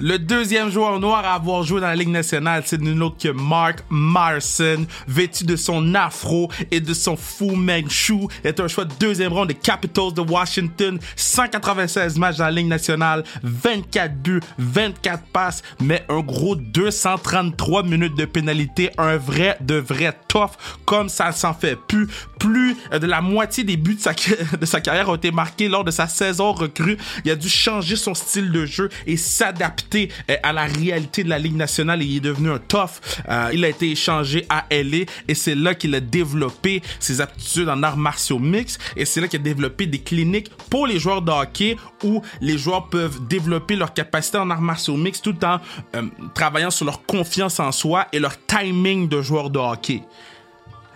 Le 0.00 0.16
deuxième 0.16 0.70
joueur 0.70 1.00
noir 1.00 1.24
à 1.24 1.34
avoir 1.34 1.64
joué 1.64 1.80
dans 1.80 1.88
la 1.88 1.96
Ligue 1.96 2.10
nationale, 2.10 2.62
c'est 2.64 2.80
nul 2.80 3.02
autre 3.02 3.16
que 3.20 3.30
Mark 3.30 3.80
Marson, 3.90 4.86
vêtu 5.08 5.42
de 5.42 5.56
son 5.56 5.92
afro 5.96 6.52
et 6.70 6.78
de 6.78 6.94
son 6.94 7.16
Fu 7.16 7.56
Manchu, 7.56 8.28
est 8.44 8.60
un 8.60 8.68
choix 8.68 8.84
de 8.84 8.94
deuxième 9.00 9.32
ronde 9.32 9.48
des 9.48 9.54
Capitals 9.54 10.14
de 10.14 10.20
Washington, 10.20 11.00
196 11.16 12.16
matchs 12.16 12.36
dans 12.36 12.44
la 12.44 12.52
Ligue 12.52 12.68
nationale, 12.68 13.24
24 13.42 14.14
buts, 14.22 14.40
24 14.58 15.24
passes, 15.32 15.62
mais 15.80 16.04
un 16.08 16.20
gros 16.20 16.54
233 16.54 17.82
minutes 17.82 18.16
de 18.16 18.24
pénalité, 18.24 18.90
un 18.98 19.16
vrai 19.16 19.58
de 19.60 19.74
vrai 19.74 20.16
tough, 20.28 20.52
comme 20.84 21.08
ça 21.08 21.32
s'en 21.32 21.54
fait 21.54 21.76
plus. 21.76 22.06
Plus 22.38 22.76
de 22.92 23.04
la 23.04 23.20
moitié 23.20 23.64
des 23.64 23.76
buts 23.76 23.96
de 23.96 24.00
sa, 24.00 24.12
de 24.60 24.64
sa 24.64 24.80
carrière 24.80 25.08
ont 25.08 25.16
été 25.16 25.32
marqués 25.32 25.68
lors 25.68 25.82
de 25.82 25.90
sa 25.90 26.06
saison 26.06 26.52
recrue. 26.52 26.96
Il 27.24 27.32
a 27.32 27.34
dû 27.34 27.48
changer 27.48 27.96
son 27.96 28.14
style 28.14 28.52
de 28.52 28.64
jeu 28.64 28.90
et 29.08 29.16
s'adapter 29.16 29.87
euh, 29.94 30.36
à 30.42 30.52
la 30.52 30.64
réalité 30.64 31.24
de 31.24 31.28
la 31.28 31.38
Ligue 31.38 31.56
nationale 31.56 32.02
et 32.02 32.04
il 32.04 32.16
est 32.16 32.20
devenu 32.20 32.50
un 32.50 32.58
tough. 32.58 33.00
Euh, 33.28 33.50
il 33.52 33.64
a 33.64 33.68
été 33.68 33.90
échangé 33.90 34.46
à 34.48 34.66
LA 34.70 35.04
et 35.26 35.34
c'est 35.34 35.54
là 35.54 35.74
qu'il 35.74 35.94
a 35.94 36.00
développé 36.00 36.82
ses 37.00 37.20
aptitudes 37.20 37.68
en 37.68 37.82
arts 37.82 37.96
martiaux 37.96 38.38
mix 38.38 38.78
et 38.96 39.04
c'est 39.04 39.20
là 39.20 39.28
qu'il 39.28 39.40
a 39.40 39.42
développé 39.42 39.86
des 39.86 39.98
cliniques 40.00 40.50
pour 40.70 40.86
les 40.86 40.98
joueurs 40.98 41.22
de 41.22 41.30
hockey 41.30 41.76
où 42.04 42.22
les 42.40 42.58
joueurs 42.58 42.88
peuvent 42.88 43.26
développer 43.28 43.76
leur 43.76 43.92
capacité 43.92 44.38
en 44.38 44.50
arts 44.50 44.60
martiaux 44.60 44.96
mix 44.96 45.20
tout 45.20 45.36
en 45.44 45.58
euh, 45.96 46.02
travaillant 46.34 46.70
sur 46.70 46.84
leur 46.84 47.04
confiance 47.04 47.60
en 47.60 47.72
soi 47.72 48.06
et 48.12 48.18
leur 48.18 48.34
timing 48.46 49.08
de 49.08 49.22
joueur 49.22 49.50
de 49.50 49.58
hockey. 49.58 50.02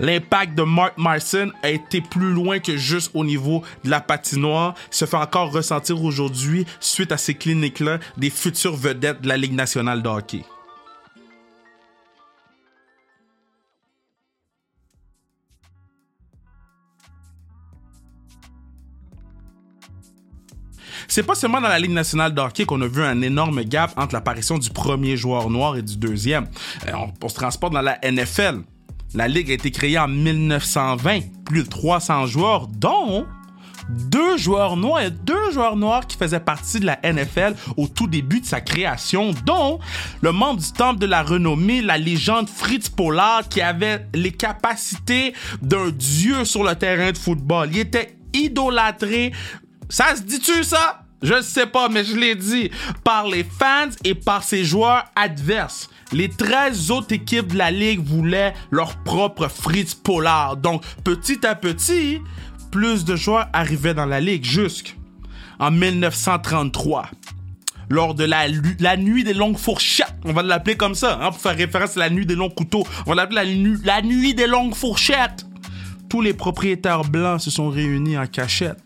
L'impact 0.02 0.56
de 0.56 0.64
Mark 0.64 0.98
Marson 0.98 1.52
a 1.62 1.70
été 1.70 2.00
plus 2.00 2.32
loin 2.32 2.58
que 2.58 2.76
juste 2.76 3.12
au 3.14 3.24
niveau 3.24 3.62
de 3.84 3.90
la 3.90 4.00
patinoire. 4.00 4.74
Se 4.90 5.04
fait 5.04 5.16
encore 5.16 5.52
ressentir 5.52 6.02
aujourd'hui 6.02 6.66
suite 6.80 7.12
à 7.12 7.16
ces 7.16 7.34
cliniques-là 7.34 8.00
des 8.16 8.28
futures 8.28 8.74
vedettes 8.74 9.22
de 9.22 9.28
la 9.28 9.36
Ligue 9.36 9.54
nationale 9.54 10.02
de 10.02 10.08
hockey. 10.08 10.44
C'est 21.06 21.22
pas 21.22 21.36
seulement 21.36 21.60
dans 21.60 21.68
la 21.68 21.78
Ligue 21.78 21.92
nationale 21.92 22.34
de 22.34 22.40
hockey 22.40 22.64
qu'on 22.64 22.80
a 22.80 22.88
vu 22.88 23.04
un 23.04 23.22
énorme 23.22 23.62
gap 23.62 23.92
entre 23.96 24.14
l'apparition 24.14 24.58
du 24.58 24.70
premier 24.70 25.16
joueur 25.16 25.48
noir 25.48 25.76
et 25.76 25.82
du 25.82 25.96
deuxième. 25.96 26.48
Euh, 26.88 26.92
on 27.22 27.28
se 27.28 27.34
transporte 27.34 27.72
dans 27.72 27.82
la 27.82 27.98
NFL. 28.02 28.62
La 29.14 29.28
Ligue 29.28 29.50
a 29.50 29.54
été 29.54 29.70
créée 29.70 29.98
en 29.98 30.08
1920. 30.08 31.20
Plus 31.44 31.64
de 31.64 31.68
300 31.68 32.26
joueurs, 32.26 32.66
dont 32.68 33.26
deux 33.88 34.36
joueurs 34.36 34.76
noirs. 34.76 35.02
A 35.02 35.10
deux 35.10 35.50
joueurs 35.52 35.76
noirs 35.76 36.06
qui 36.06 36.16
faisaient 36.16 36.40
partie 36.40 36.80
de 36.80 36.86
la 36.86 36.98
NFL 37.02 37.54
au 37.76 37.88
tout 37.88 38.06
début 38.06 38.40
de 38.40 38.46
sa 38.46 38.60
création, 38.60 39.32
dont 39.44 39.80
le 40.20 40.32
membre 40.32 40.60
du 40.60 40.72
Temple 40.72 40.98
de 40.98 41.06
la 41.06 41.22
Renommée, 41.22 41.82
la 41.82 41.98
légende 41.98 42.48
Fritz 42.48 42.88
Pollard, 42.88 43.48
qui 43.48 43.60
avait 43.60 44.06
les 44.14 44.32
capacités 44.32 45.34
d'un 45.60 45.90
dieu 45.90 46.44
sur 46.44 46.64
le 46.64 46.74
terrain 46.74 47.12
de 47.12 47.18
football. 47.18 47.68
Il 47.72 47.78
était 47.78 48.16
idolâtré. 48.32 49.32
Ça 49.88 50.16
se 50.16 50.22
dit-tu, 50.22 50.64
ça? 50.64 51.04
Je 51.22 51.34
ne 51.34 51.42
sais 51.42 51.66
pas, 51.66 51.88
mais 51.88 52.04
je 52.04 52.16
l'ai 52.16 52.34
dit. 52.34 52.70
Par 53.04 53.28
les 53.28 53.44
fans 53.44 53.90
et 54.04 54.14
par 54.14 54.42
ses 54.42 54.64
joueurs 54.64 55.04
adverses. 55.14 55.88
Les 56.12 56.28
13 56.28 56.90
autres 56.90 57.12
équipes 57.12 57.52
de 57.52 57.58
la 57.58 57.70
ligue 57.70 58.04
voulaient 58.04 58.52
leur 58.70 58.96
propre 59.04 59.48
Fritz 59.48 59.94
Pollard. 59.94 60.56
Donc, 60.56 60.82
petit 61.04 61.46
à 61.46 61.54
petit, 61.54 62.20
plus 62.70 63.04
de 63.04 63.16
joueurs 63.16 63.48
arrivaient 63.52 63.94
dans 63.94 64.06
la 64.06 64.20
ligue 64.20 64.44
jusqu'en 64.44 65.70
1933 65.70 67.08
lors 67.88 68.14
de 68.14 68.24
la, 68.24 68.46
la, 68.80 68.96
nuit 68.96 69.22
des 69.22 69.34
longues 69.34 69.58
fourchettes. 69.58 70.14
On 70.24 70.32
va 70.32 70.42
l'appeler 70.42 70.76
comme 70.76 70.94
ça, 70.94 71.18
hein, 71.20 71.30
pour 71.30 71.40
faire 71.40 71.56
référence 71.56 71.96
à 71.96 72.00
la 72.00 72.10
nuit 72.10 72.26
des 72.26 72.34
longs 72.34 72.48
couteaux. 72.48 72.86
On 73.06 73.10
va 73.10 73.16
l'appeler 73.16 73.54
la, 73.84 73.96
la 73.96 74.02
nuit 74.02 74.34
des 74.34 74.46
longues 74.46 74.74
fourchettes. 74.74 75.46
Tous 76.08 76.20
les 76.20 76.32
propriétaires 76.32 77.04
blancs 77.04 77.40
se 77.40 77.50
sont 77.50 77.68
réunis 77.68 78.18
en 78.18 78.26
cachette 78.26 78.78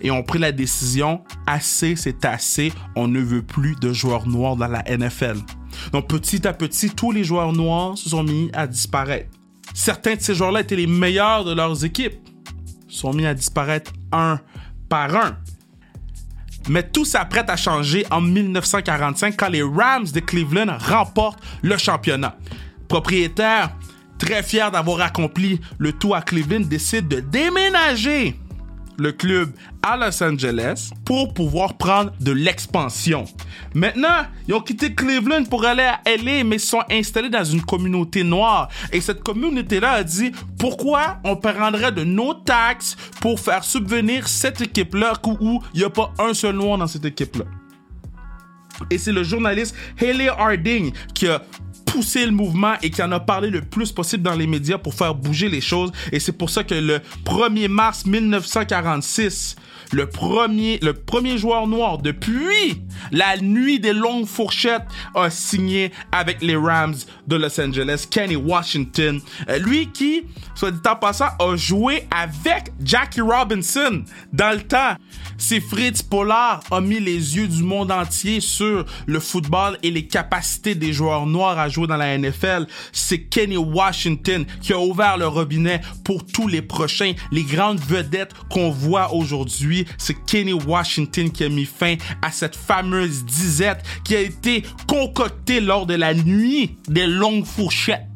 et 0.00 0.10
ont 0.10 0.22
pris 0.22 0.38
la 0.38 0.52
décision 0.52 1.22
assez, 1.46 1.96
c'est 1.96 2.24
assez, 2.24 2.72
on 2.96 3.08
ne 3.08 3.20
veut 3.20 3.42
plus 3.42 3.76
de 3.76 3.92
joueurs 3.92 4.26
noirs 4.26 4.56
dans 4.56 4.68
la 4.68 4.82
NFL. 4.84 5.36
Donc 5.92 6.08
petit 6.08 6.46
à 6.46 6.52
petit, 6.52 6.90
tous 6.90 7.12
les 7.12 7.24
joueurs 7.24 7.52
noirs 7.52 7.96
se 7.96 8.10
sont 8.10 8.24
mis 8.24 8.50
à 8.52 8.66
disparaître. 8.66 9.30
Certains 9.74 10.16
de 10.16 10.20
ces 10.20 10.34
joueurs-là 10.34 10.60
étaient 10.60 10.76
les 10.76 10.86
meilleurs 10.86 11.44
de 11.44 11.54
leurs 11.54 11.84
équipes, 11.84 12.16
sont 12.88 13.12
mis 13.12 13.26
à 13.26 13.34
disparaître 13.34 13.92
un 14.12 14.40
par 14.88 15.14
un. 15.14 15.36
Mais 16.68 16.82
tout 16.82 17.04
s'apprête 17.04 17.48
à 17.48 17.56
changer 17.56 18.04
en 18.10 18.20
1945 18.20 19.36
quand 19.36 19.48
les 19.48 19.62
Rams 19.62 20.06
de 20.12 20.20
Cleveland 20.20 20.76
remportent 20.78 21.42
le 21.62 21.76
championnat. 21.78 22.36
Propriétaire, 22.88 23.70
très 24.18 24.42
fier 24.42 24.70
d'avoir 24.70 25.00
accompli 25.00 25.60
le 25.78 25.92
tout 25.92 26.14
à 26.14 26.20
Cleveland, 26.20 26.60
décide 26.60 27.08
de 27.08 27.20
déménager 27.20 28.38
le 28.98 29.12
club 29.12 29.52
à 29.82 29.96
Los 29.96 30.22
Angeles 30.22 30.90
pour 31.04 31.32
pouvoir 31.32 31.76
prendre 31.76 32.12
de 32.20 32.32
l'expansion. 32.32 33.24
Maintenant, 33.74 34.26
ils 34.46 34.54
ont 34.54 34.60
quitté 34.60 34.94
Cleveland 34.94 35.44
pour 35.44 35.64
aller 35.64 35.82
à 35.82 36.00
LA, 36.06 36.44
mais 36.44 36.56
ils 36.56 36.60
sont 36.60 36.82
installés 36.90 37.30
dans 37.30 37.44
une 37.44 37.62
communauté 37.62 38.22
noire. 38.24 38.68
Et 38.92 39.00
cette 39.00 39.22
communauté-là 39.22 39.92
a 39.92 40.04
dit 40.04 40.32
pourquoi 40.58 41.18
on 41.24 41.36
prendrait 41.36 41.92
de 41.92 42.04
nos 42.04 42.34
taxes 42.34 42.96
pour 43.20 43.40
faire 43.40 43.64
subvenir 43.64 44.28
cette 44.28 44.60
équipe-là 44.60 45.14
où 45.24 45.62
il 45.74 45.78
n'y 45.78 45.84
a 45.84 45.90
pas 45.90 46.12
un 46.18 46.34
seul 46.34 46.56
noir 46.56 46.78
dans 46.78 46.86
cette 46.86 47.04
équipe-là? 47.04 47.44
Et 48.90 48.98
c'est 48.98 49.12
le 49.12 49.22
journaliste 49.22 49.74
Haley 50.00 50.28
Harding 50.28 50.92
qui 51.14 51.28
a 51.28 51.42
poussé 51.84 52.24
le 52.24 52.32
mouvement 52.32 52.74
et 52.82 52.90
qui 52.90 53.02
en 53.02 53.10
a 53.12 53.20
parlé 53.20 53.50
le 53.50 53.62
plus 53.62 53.92
possible 53.92 54.22
dans 54.22 54.34
les 54.34 54.46
médias 54.46 54.78
pour 54.78 54.94
faire 54.94 55.14
bouger 55.14 55.48
les 55.48 55.60
choses. 55.60 55.90
Et 56.12 56.20
c'est 56.20 56.32
pour 56.32 56.48
ça 56.48 56.62
que 56.62 56.74
le 56.74 57.00
1er 57.24 57.68
mars 57.68 58.06
1946, 58.06 59.56
le 59.92 60.06
premier, 60.06 60.78
le 60.82 60.92
premier 60.94 61.38
joueur 61.38 61.66
noir 61.66 61.98
depuis 61.98 62.82
la 63.10 63.36
nuit 63.38 63.80
des 63.80 63.92
longues 63.92 64.26
fourchettes 64.26 64.86
a 65.14 65.30
signé 65.30 65.90
avec 66.12 66.42
les 66.42 66.56
Rams 66.56 66.96
de 67.26 67.36
Los 67.36 67.60
Angeles, 67.60 68.06
Kenny 68.10 68.36
Washington. 68.36 69.20
Euh, 69.48 69.58
lui 69.58 69.88
qui, 69.88 70.22
soit 70.54 70.70
dit 70.70 70.78
en 70.88 70.96
passant, 70.96 71.28
a 71.38 71.56
joué 71.56 72.06
avec 72.10 72.72
Jackie 72.84 73.20
Robinson 73.20 74.04
dans 74.32 74.54
le 74.54 74.62
temps. 74.62 74.94
C'est 75.38 75.60
Fritz 75.60 76.02
Pollard 76.02 76.60
a 76.70 76.80
mis 76.80 77.00
les 77.00 77.36
yeux 77.36 77.48
du 77.48 77.62
monde 77.62 77.90
entier 77.90 78.40
sur 78.40 78.84
le 79.06 79.20
football 79.20 79.78
et 79.82 79.90
les 79.90 80.06
capacités 80.06 80.74
des 80.74 80.92
joueurs 80.92 81.26
noirs 81.26 81.58
à 81.58 81.68
jouer 81.68 81.86
dans 81.86 81.96
la 81.96 82.16
NFL. 82.16 82.66
C'est 82.92 83.22
Kenny 83.22 83.56
Washington 83.56 84.44
qui 84.60 84.72
a 84.72 84.78
ouvert 84.78 85.16
le 85.16 85.26
robinet 85.26 85.80
pour 86.04 86.26
tous 86.26 86.46
les 86.46 86.62
prochains, 86.62 87.14
les 87.32 87.44
grandes 87.44 87.80
vedettes 87.80 88.32
qu'on 88.50 88.70
voit 88.70 89.14
aujourd'hui 89.14 89.79
c'est 89.98 90.14
Kenny 90.24 90.52
Washington 90.52 91.30
qui 91.30 91.44
a 91.44 91.48
mis 91.48 91.64
fin 91.64 91.96
à 92.22 92.30
cette 92.30 92.56
fameuse 92.56 93.24
disette 93.24 93.82
qui 94.04 94.16
a 94.16 94.20
été 94.20 94.64
concoctée 94.88 95.60
lors 95.60 95.86
de 95.86 95.94
la 95.94 96.14
nuit 96.14 96.76
des 96.88 97.06
longues 97.06 97.44
fourchettes. 97.44 98.06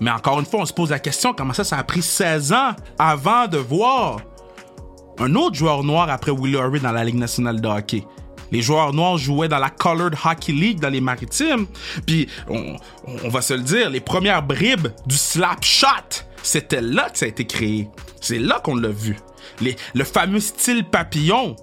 Mais 0.00 0.10
encore 0.10 0.40
une 0.40 0.46
fois, 0.46 0.60
on 0.60 0.66
se 0.66 0.72
pose 0.72 0.90
la 0.90 0.98
question 0.98 1.34
comment 1.34 1.52
ça, 1.52 1.62
ça 1.62 1.76
a 1.76 1.84
pris 1.84 2.02
16 2.02 2.54
ans 2.54 2.70
avant 2.98 3.46
de 3.46 3.58
voir 3.58 4.20
un 5.18 5.34
autre 5.34 5.54
joueur 5.54 5.84
noir 5.84 6.08
après 6.08 6.32
Willie 6.32 6.56
O'Reilly 6.56 6.80
dans 6.80 6.92
la 6.92 7.04
Ligue 7.04 7.16
nationale 7.16 7.60
de 7.60 7.68
hockey? 7.68 8.06
Les 8.52 8.62
joueurs 8.62 8.92
noirs 8.92 9.18
jouaient 9.18 9.48
dans 9.48 9.58
la 9.58 9.70
Colored 9.70 10.16
Hockey 10.24 10.52
League 10.52 10.80
dans 10.80 10.88
les 10.88 11.00
maritimes. 11.00 11.66
Puis, 12.06 12.28
on, 12.48 13.28
va 13.28 13.42
se 13.42 13.54
le 13.54 13.60
dire, 13.62 13.90
les 13.90 14.00
premières 14.00 14.42
bribes 14.42 14.88
du 15.06 15.16
slap 15.16 15.64
shot, 15.64 16.24
c'était 16.42 16.80
là 16.80 17.10
que 17.10 17.18
ça 17.18 17.26
a 17.26 17.28
été 17.28 17.46
créé. 17.46 17.88
C'est 18.20 18.38
là 18.38 18.60
qu'on 18.62 18.76
l'a 18.76 18.88
vu. 18.88 19.16
le 19.60 20.04
fameux 20.04 20.40
style 20.40 20.84
papillon 20.84 21.56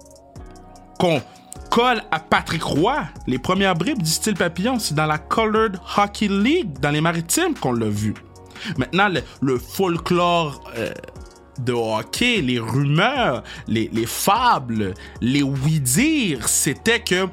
qu'on 0.98 1.22
colle 1.70 2.02
à 2.10 2.20
Patrick 2.20 2.62
Roy. 2.62 2.96
Les 3.26 3.38
premières 3.38 3.74
bribes 3.74 4.02
du 4.02 4.10
style 4.10 4.34
papillon, 4.34 4.78
c'est 4.78 4.94
dans 4.94 5.06
la 5.06 5.18
Colored 5.18 5.78
Hockey 5.96 6.28
League, 6.28 6.78
dans 6.80 6.90
les 6.90 7.00
maritimes, 7.00 7.54
qu'on 7.54 7.72
l'a 7.72 7.88
vu. 7.88 8.14
Maintenant, 8.76 9.08
le, 9.40 9.58
folklore 9.58 10.60
euh, 10.76 10.92
de 11.58 11.72
hockey, 11.72 12.40
les 12.40 12.58
rumeurs, 12.58 13.42
les, 13.66 13.88
fables, 14.06 14.94
les 15.20 15.42
oui-dire, 15.42 16.48
c'était 16.48 17.00
que 17.00 17.26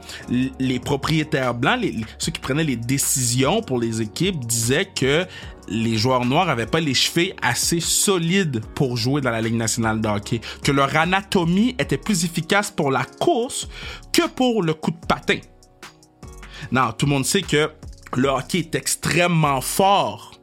les 0.59 0.79
propriétaires 0.79 1.53
blancs, 1.53 1.79
ceux 2.17 2.31
qui 2.31 2.39
prenaient 2.39 2.63
les 2.63 2.75
décisions 2.75 3.61
pour 3.61 3.79
les 3.79 4.01
équipes, 4.01 4.45
disaient 4.45 4.85
que 4.85 5.25
les 5.67 5.97
joueurs 5.97 6.25
noirs 6.25 6.45
n'avaient 6.45 6.65
pas 6.65 6.79
les 6.79 6.93
cheveux 6.93 7.33
assez 7.41 7.79
solides 7.79 8.61
pour 8.75 8.97
jouer 8.97 9.21
dans 9.21 9.31
la 9.31 9.41
Ligue 9.41 9.55
nationale 9.55 10.01
de 10.01 10.07
hockey, 10.07 10.41
que 10.63 10.71
leur 10.71 10.95
anatomie 10.95 11.75
était 11.79 11.97
plus 11.97 12.23
efficace 12.23 12.71
pour 12.71 12.91
la 12.91 13.03
course 13.03 13.67
que 14.11 14.27
pour 14.27 14.63
le 14.63 14.73
coup 14.73 14.91
de 14.91 15.05
patin. 15.07 15.39
Non, 16.71 16.91
tout 16.97 17.05
le 17.05 17.11
monde 17.11 17.25
sait 17.25 17.41
que 17.41 17.71
le 18.15 18.29
hockey 18.29 18.59
est 18.59 18.75
extrêmement 18.75 19.61
fort 19.61 20.34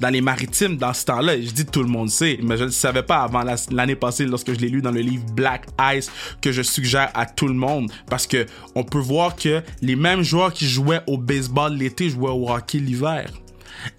dans 0.00 0.08
les 0.08 0.20
maritimes 0.20 0.76
dans 0.76 0.92
ce 0.94 1.04
temps-là. 1.04 1.40
Je 1.40 1.50
dis 1.50 1.66
tout 1.66 1.82
le 1.82 1.88
monde 1.88 2.10
sait, 2.10 2.38
mais 2.42 2.56
je 2.56 2.64
ne 2.64 2.70
savais 2.70 3.02
pas 3.02 3.22
avant 3.22 3.42
l'année 3.70 3.96
passée 3.96 4.24
lorsque 4.24 4.52
je 4.52 4.58
l'ai 4.58 4.68
lu 4.68 4.82
dans 4.82 4.90
le 4.90 5.00
livre 5.00 5.24
Black 5.32 5.66
Ice 5.94 6.10
que 6.40 6.50
je 6.52 6.62
suggère 6.62 7.10
à 7.14 7.26
tout 7.26 7.46
le 7.46 7.54
monde 7.54 7.90
parce 8.08 8.26
que 8.26 8.46
on 8.74 8.82
peut 8.82 8.98
voir 8.98 9.36
que 9.36 9.62
les 9.82 9.96
mêmes 9.96 10.22
joueurs 10.22 10.52
qui 10.52 10.66
jouaient 10.66 11.02
au 11.06 11.18
baseball 11.18 11.74
l'été 11.74 12.10
jouaient 12.10 12.30
au 12.30 12.50
hockey 12.50 12.78
l'hiver 12.78 13.30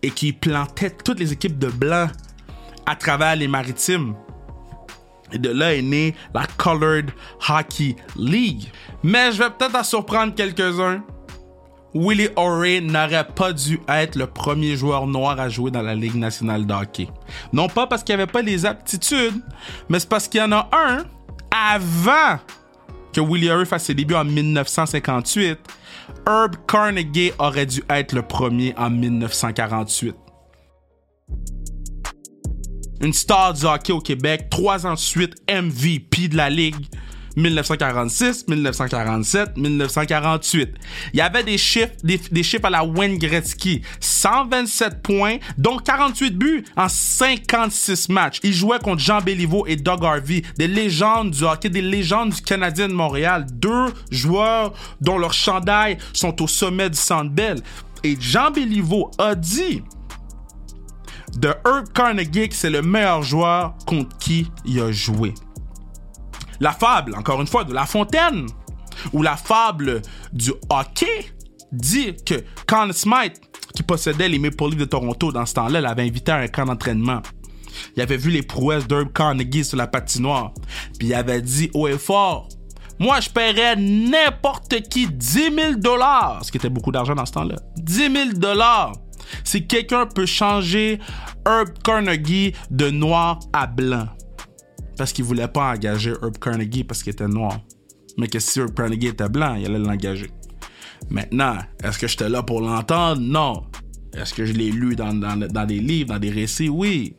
et 0.01 0.12
qui 0.12 0.34
plantaient 0.34 0.91
toutes 0.91 1.20
les 1.20 1.31
équipes 1.34 1.58
de 1.58 1.67
blancs 1.67 2.10
à 2.86 2.96
travers 2.96 3.36
les 3.36 3.48
maritimes. 3.48 4.15
Et 5.34 5.38
de 5.38 5.50
là 5.50 5.74
est 5.74 5.81
née 5.81 6.13
la 6.34 6.46
Colored 6.58 7.12
Hockey 7.48 7.96
League. 8.17 8.70
Mais 9.03 9.31
je 9.31 9.39
vais 9.39 9.50
peut-être 9.50 9.75
en 9.75 9.84
surprendre 9.84 10.36
quelques-uns. 10.36 11.03
Willie 11.94 12.30
O'Reilly 12.36 12.82
n'aurait 12.82 13.28
pas 13.28 13.54
dû 13.54 13.80
être 13.88 14.16
le 14.16 14.28
premier 14.28 14.76
joueur 14.76 15.08
noir 15.08 15.40
à 15.40 15.50
jouer 15.50 15.72
dans 15.72 15.82
la 15.82 15.96
Ligue 15.96 16.16
nationale 16.16 16.66
de 16.66 16.74
hockey. 16.74 17.08
Non 17.52 17.68
pas 17.68 17.88
parce 17.88 18.04
qu'il 18.04 18.16
n'y 18.16 18.22
avait 18.22 18.32
pas 18.32 18.42
les 18.42 18.66
aptitudes, 18.66 19.42
mais 19.90 20.00
c'est 20.00 20.10
parce 20.10 20.28
qu'il 20.28 20.40
y 20.40 20.44
en 20.44 20.52
a 20.52 20.70
un 20.72 21.04
avant 21.52 22.40
que 23.14 23.20
Willie 23.20 23.50
O'Reilly 23.50 23.66
fasse 23.66 23.86
ses 23.86 23.94
débuts 23.94 24.16
en 24.16 24.24
1958. 24.24 25.60
Herb 26.28 26.56
Carnegie 26.68 27.32
aurait 27.40 27.66
dû 27.66 27.84
être 27.90 28.14
le 28.14 28.22
premier 28.22 28.74
en 28.78 28.90
1948 28.90 30.16
une 33.02 33.14
star 33.14 33.54
du 33.54 33.66
hockey 33.66 33.92
au 33.92 34.00
Québec, 34.00 34.48
trois 34.50 34.86
ans 34.86 34.94
de 34.94 35.00
suite 35.00 35.36
MVP 35.50 36.28
de 36.30 36.38
la 36.38 36.50
Ligue. 36.50 36.86
1946, 37.36 38.48
1947, 38.48 39.58
1948. 39.58 40.70
Il 41.14 41.18
y 41.18 41.22
avait 41.22 41.44
des 41.44 41.58
chiffres, 41.58 41.94
des, 42.04 42.44
chiffres 42.44 42.66
à 42.66 42.70
la 42.70 42.84
Wayne 42.84 43.18
Gretzky. 43.18 43.82
127 44.00 45.02
points, 45.02 45.38
dont 45.58 45.78
48 45.78 46.38
buts 46.38 46.66
en 46.76 46.88
56 46.90 48.10
matchs. 48.10 48.40
Il 48.44 48.54
jouait 48.54 48.80
contre 48.80 49.00
Jean 49.00 49.22
Béliveau 49.22 49.66
et 49.68 49.76
Doug 49.76 50.04
Harvey, 50.04 50.44
des 50.58 50.68
légendes 50.68 51.32
du 51.32 51.44
hockey, 51.44 51.70
des 51.70 51.82
légendes 51.82 52.32
du 52.32 52.42
Canadien 52.42 52.88
de 52.88 52.94
Montréal. 52.94 53.46
Deux 53.52 53.94
joueurs 54.12 54.74
dont 55.00 55.18
leurs 55.18 55.34
chandails 55.34 55.98
sont 56.14 56.42
au 56.42 56.48
sommet 56.48 56.90
du 56.90 56.98
Centre 56.98 57.32
Bell. 57.32 57.62
Et 58.04 58.18
Jean 58.20 58.52
Béliveau 58.52 59.12
a 59.18 59.36
dit 59.36 59.84
de 61.38 61.48
Herb 61.66 61.88
Carnegie, 61.94 62.50
c'est 62.52 62.70
le 62.70 62.82
meilleur 62.82 63.24
joueur 63.24 63.76
contre 63.86 64.18
qui 64.18 64.52
il 64.66 64.80
a 64.82 64.92
joué. 64.92 65.34
La 66.62 66.72
fable, 66.72 67.15
encore 67.15 67.41
une 67.41 67.48
fois, 67.48 67.63
de 67.63 67.74
La 67.74 67.86
Fontaine, 67.86 68.46
ou 69.12 69.24
la 69.24 69.36
fable 69.36 70.01
du 70.32 70.51
hockey, 70.70 71.34
dit 71.72 72.15
que 72.24 72.36
Conn 72.68 72.94
Smythe, 72.94 73.41
qui 73.75 73.84
possédait 73.84 74.30
les 74.30 74.38
Maple 74.38 74.65
Leafs 74.65 74.77
de 74.77 74.86
Toronto 74.86 75.32
dans 75.32 75.46
ce 75.46 75.56
temps-là, 75.56 75.82
l'avait 75.82 76.03
invité 76.03 76.32
à 76.32 76.38
un 76.38 76.48
camp 76.48 76.65
d'entraînement. 76.65 77.22
Il 77.96 78.01
avait 78.01 78.18
vu 78.18 78.30
les 78.30 78.44
prouesses 78.44 78.88
d'Herb 78.88 79.12
Carnegie 79.12 79.65
sur 79.65 79.77
la 79.77 79.88
patinoire, 79.88 80.53
puis 81.00 81.08
il 81.08 81.13
avait 81.13 81.41
dit 81.41 81.70
haut 81.74 81.88
et 81.88 81.98
fort 81.98 82.48
moi, 83.00 83.20
je 83.20 83.32
paierais 83.32 83.75
n'importe 83.77 84.80
qui 84.82 85.08
10 85.08 85.56
000 85.56 85.74
dollars, 85.77 86.46
ce 86.46 86.51
qui 86.51 86.58
était 86.58 86.70
beaucoup 86.70 86.91
d'argent 86.91 87.15
dans 87.15 87.25
ce 87.25 87.32
temps-là. 87.32 87.56
10 87.77 87.96
000 87.96 88.13
dollars 88.36 88.94
si 89.44 89.65
quelqu'un 89.65 90.06
peut 90.06 90.27
changer 90.27 91.00
Herb 91.48 91.70
Carnegie 91.84 92.53
de 92.70 92.91
noir 92.91 93.39
à 93.53 93.65
blanc. 93.65 94.08
Parce 95.01 95.13
qu'il 95.13 95.25
voulait 95.25 95.48
pas 95.48 95.74
engager 95.74 96.12
Herb 96.22 96.38
Carnegie 96.38 96.84
parce 96.84 97.01
qu'il 97.01 97.13
était 97.13 97.27
noir. 97.27 97.60
Mais 98.20 98.27
que 98.27 98.38
si 98.38 98.60
Herb 98.60 98.75
Carnegie 98.75 99.08
était 99.08 99.27
blanc, 99.29 99.55
il 99.55 99.65
allait 99.65 99.79
l'engager. 99.79 100.29
Maintenant, 101.10 101.58
est-ce 101.84 101.98
que 101.98 102.08
j'étais 102.08 102.29
là 102.29 102.43
pour 102.43 102.62
l'entendre? 102.62 103.20
Non. 103.20 103.63
Est-ce 104.13 104.31
que 104.31 104.46
je 104.46 104.53
l'ai 104.53 104.70
lu 104.70 104.96
dans, 104.96 105.12
dans, 105.12 105.65
des 105.65 105.79
livres, 105.79 106.10
dans 106.10 106.20
des 106.20 106.29
récits? 106.29 106.70
Oui. 106.70 107.15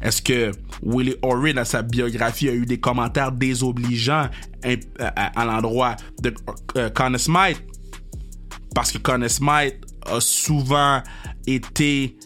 Est-ce 0.00 0.22
que 0.22 0.50
Willie 0.82 1.16
O'Reilly, 1.20 1.52
dans 1.52 1.66
sa 1.66 1.82
biographie, 1.82 2.48
a 2.48 2.54
eu 2.54 2.64
des 2.64 2.80
commentaires 2.80 3.32
désobligeants 3.32 4.30
à, 4.98 5.44
l'endroit 5.44 5.96
de 6.22 6.32
euh, 6.78 6.88
Conn 6.88 7.18
Smythe? 7.18 7.62
Parce 8.74 8.92
que 8.92 8.96
Conn 8.96 9.28
Smythe 9.28 9.76
a 10.06 10.20
souvent 10.20 11.02
été 11.46 12.16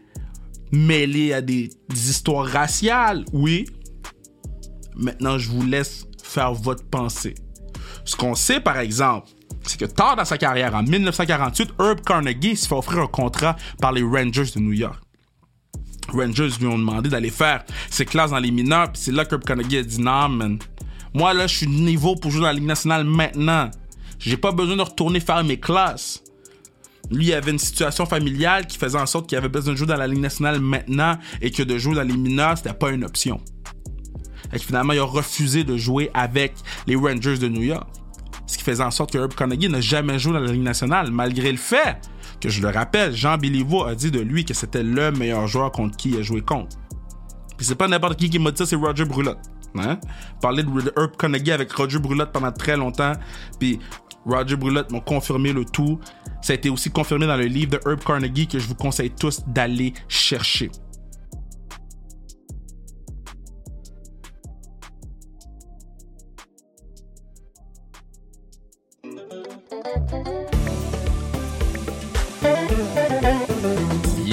mêlé 0.73 1.33
à 1.33 1.41
des, 1.41 1.71
histoires 1.93 2.47
raciales, 2.47 3.25
oui. 3.33 3.67
Maintenant, 4.95 5.39
je 5.39 5.49
vous 5.49 5.65
laisse 5.65 6.07
faire 6.23 6.53
votre 6.53 6.85
pensée. 6.85 7.35
Ce 8.05 8.17
qu'on 8.17 8.35
sait, 8.35 8.61
par 8.61 8.79
exemple, 8.79 9.29
c'est 9.63 9.79
que 9.79 9.85
tard 9.85 10.17
dans 10.17 10.25
sa 10.25 10.39
carrière, 10.39 10.75
en 10.75 10.83
1948, 10.83 11.75
Herb 11.79 12.01
Carnegie 12.01 12.57
se 12.57 12.67
fait 12.67 12.75
offrir 12.75 13.01
un 13.01 13.07
contrat 13.07 13.57
par 13.81 13.93
les 13.93 14.03
Rangers 14.03 14.51
de 14.55 14.61
New 14.61 14.73
York. 14.73 15.01
Rangers 16.13 16.51
lui 16.59 16.67
ont 16.67 16.79
demandé 16.79 17.09
d'aller 17.09 17.31
faire 17.31 17.65
ses 17.89 18.05
classes 18.05 18.31
dans 18.31 18.39
les 18.39 18.51
mineurs, 18.51 18.93
puis 18.93 19.03
c'est 19.03 19.13
là 19.13 19.25
que 19.25 19.35
Herb 19.35 19.45
Carnegie 19.45 19.79
a 19.79 19.83
dit 19.83 20.01
non, 20.01 20.29
man. 20.29 20.59
Moi, 21.15 21.35
là, 21.35 21.47
je 21.47 21.57
suis 21.57 21.67
niveau 21.67 22.15
pour 22.15 22.31
jouer 22.31 22.43
dans 22.43 22.47
la 22.49 22.53
Ligue 22.53 22.65
nationale 22.65 23.05
maintenant. 23.05 23.71
J'ai 24.19 24.37
pas 24.37 24.53
besoin 24.53 24.77
de 24.77 24.83
retourner 24.83 25.19
faire 25.19 25.43
mes 25.43 25.59
classes. 25.59 26.23
Lui, 27.11 27.27
il 27.27 27.33
avait 27.33 27.51
une 27.51 27.59
situation 27.59 28.07
familiale 28.07 28.67
qui 28.67 28.79
faisait 28.79 28.99
en 28.99 29.07
sorte 29.07 29.29
qu'il 29.29 29.37
avait 29.37 29.49
besoin 29.49 29.73
de 29.73 29.79
jouer 29.79 29.87
dans 29.87 29.97
la 29.97 30.07
Ligue 30.07 30.21
nationale 30.21 30.61
maintenant 30.61 31.19
et 31.41 31.51
que 31.51 31.63
de 31.63 31.77
jouer 31.79 31.97
dans 31.97 32.03
les 32.03 32.17
mineurs, 32.17 32.57
c'était 32.57 32.75
pas 32.75 32.91
une 32.91 33.05
option. 33.05 33.41
Et 34.53 34.59
finalement, 34.59 34.93
il 34.93 34.99
a 34.99 35.05
refusé 35.05 35.65
de 35.65 35.77
jouer 35.77 36.11
avec 36.15 36.55
les 36.87 36.97
Rangers 36.97 37.39
de 37.39 37.49
New 37.49 37.63
York. 37.63 37.89
Ce 38.47 38.59
qui 38.59 38.65
faisait 38.65 38.83
en 38.83 38.91
sorte 38.91 39.13
que 39.13 39.19
Herb 39.19 39.35
Carnegie 39.35 39.69
n'a 39.69 39.81
jamais 39.81 40.19
joué 40.19 40.33
dans 40.33 40.41
la 40.41 40.53
Ligue 40.53 40.63
nationale, 40.63 41.11
malgré 41.11 41.53
le 41.53 41.59
fait 41.59 41.99
que, 42.41 42.49
je 42.49 42.63
le 42.63 42.69
rappelle, 42.69 43.15
Jean 43.15 43.37
Béliveau 43.37 43.85
a 43.85 43.95
dit 43.95 44.11
de 44.11 44.21
lui 44.21 44.45
que 44.45 44.55
c'était 44.55 44.83
le 44.83 45.13
meilleur 45.13 45.47
joueur 45.47 45.71
contre 45.71 45.97
qui 45.97 46.11
il 46.11 46.19
a 46.19 46.23
joué 46.23 46.41
contre. 46.41 46.77
Puis 47.57 47.67
c'est 47.67 47.75
pas 47.75 47.87
n'importe 47.87 48.19
qui 48.19 48.31
qui 48.31 48.39
m'a 48.39 48.51
dit 48.51 48.57
ça, 48.57 48.67
c'est 48.67 48.77
Roger 48.77 49.05
Brulotte. 49.05 49.39
Hein? 49.77 49.99
Parler 50.41 50.63
de 50.63 50.93
Herb 50.97 51.17
Carnegie 51.17 51.53
avec 51.53 51.71
Roger 51.73 51.99
Brulotte 51.99 52.33
pendant 52.33 52.51
très 52.51 52.77
longtemps. 52.77 53.13
Puis 53.59 53.79
Roger 54.27 54.57
Brulotte 54.57 54.91
m'a 54.93 55.01
confirmé 55.01 55.53
le 55.53 55.65
tout. 55.65 55.99
Ça 56.43 56.53
a 56.53 56.57
été 56.57 56.71
aussi 56.71 56.91
confirmé 56.91 57.27
dans 57.27 57.37
le 57.37 57.47
livre 57.47 57.73
de 57.73 57.81
Herb 57.87 58.01
Carnegie 58.01 58.47
que 58.47 58.59
je 58.59 58.67
vous 58.67 58.75
conseille 58.75 59.11
tous 59.11 59.43
d'aller 59.47 59.95
chercher. 60.09 60.71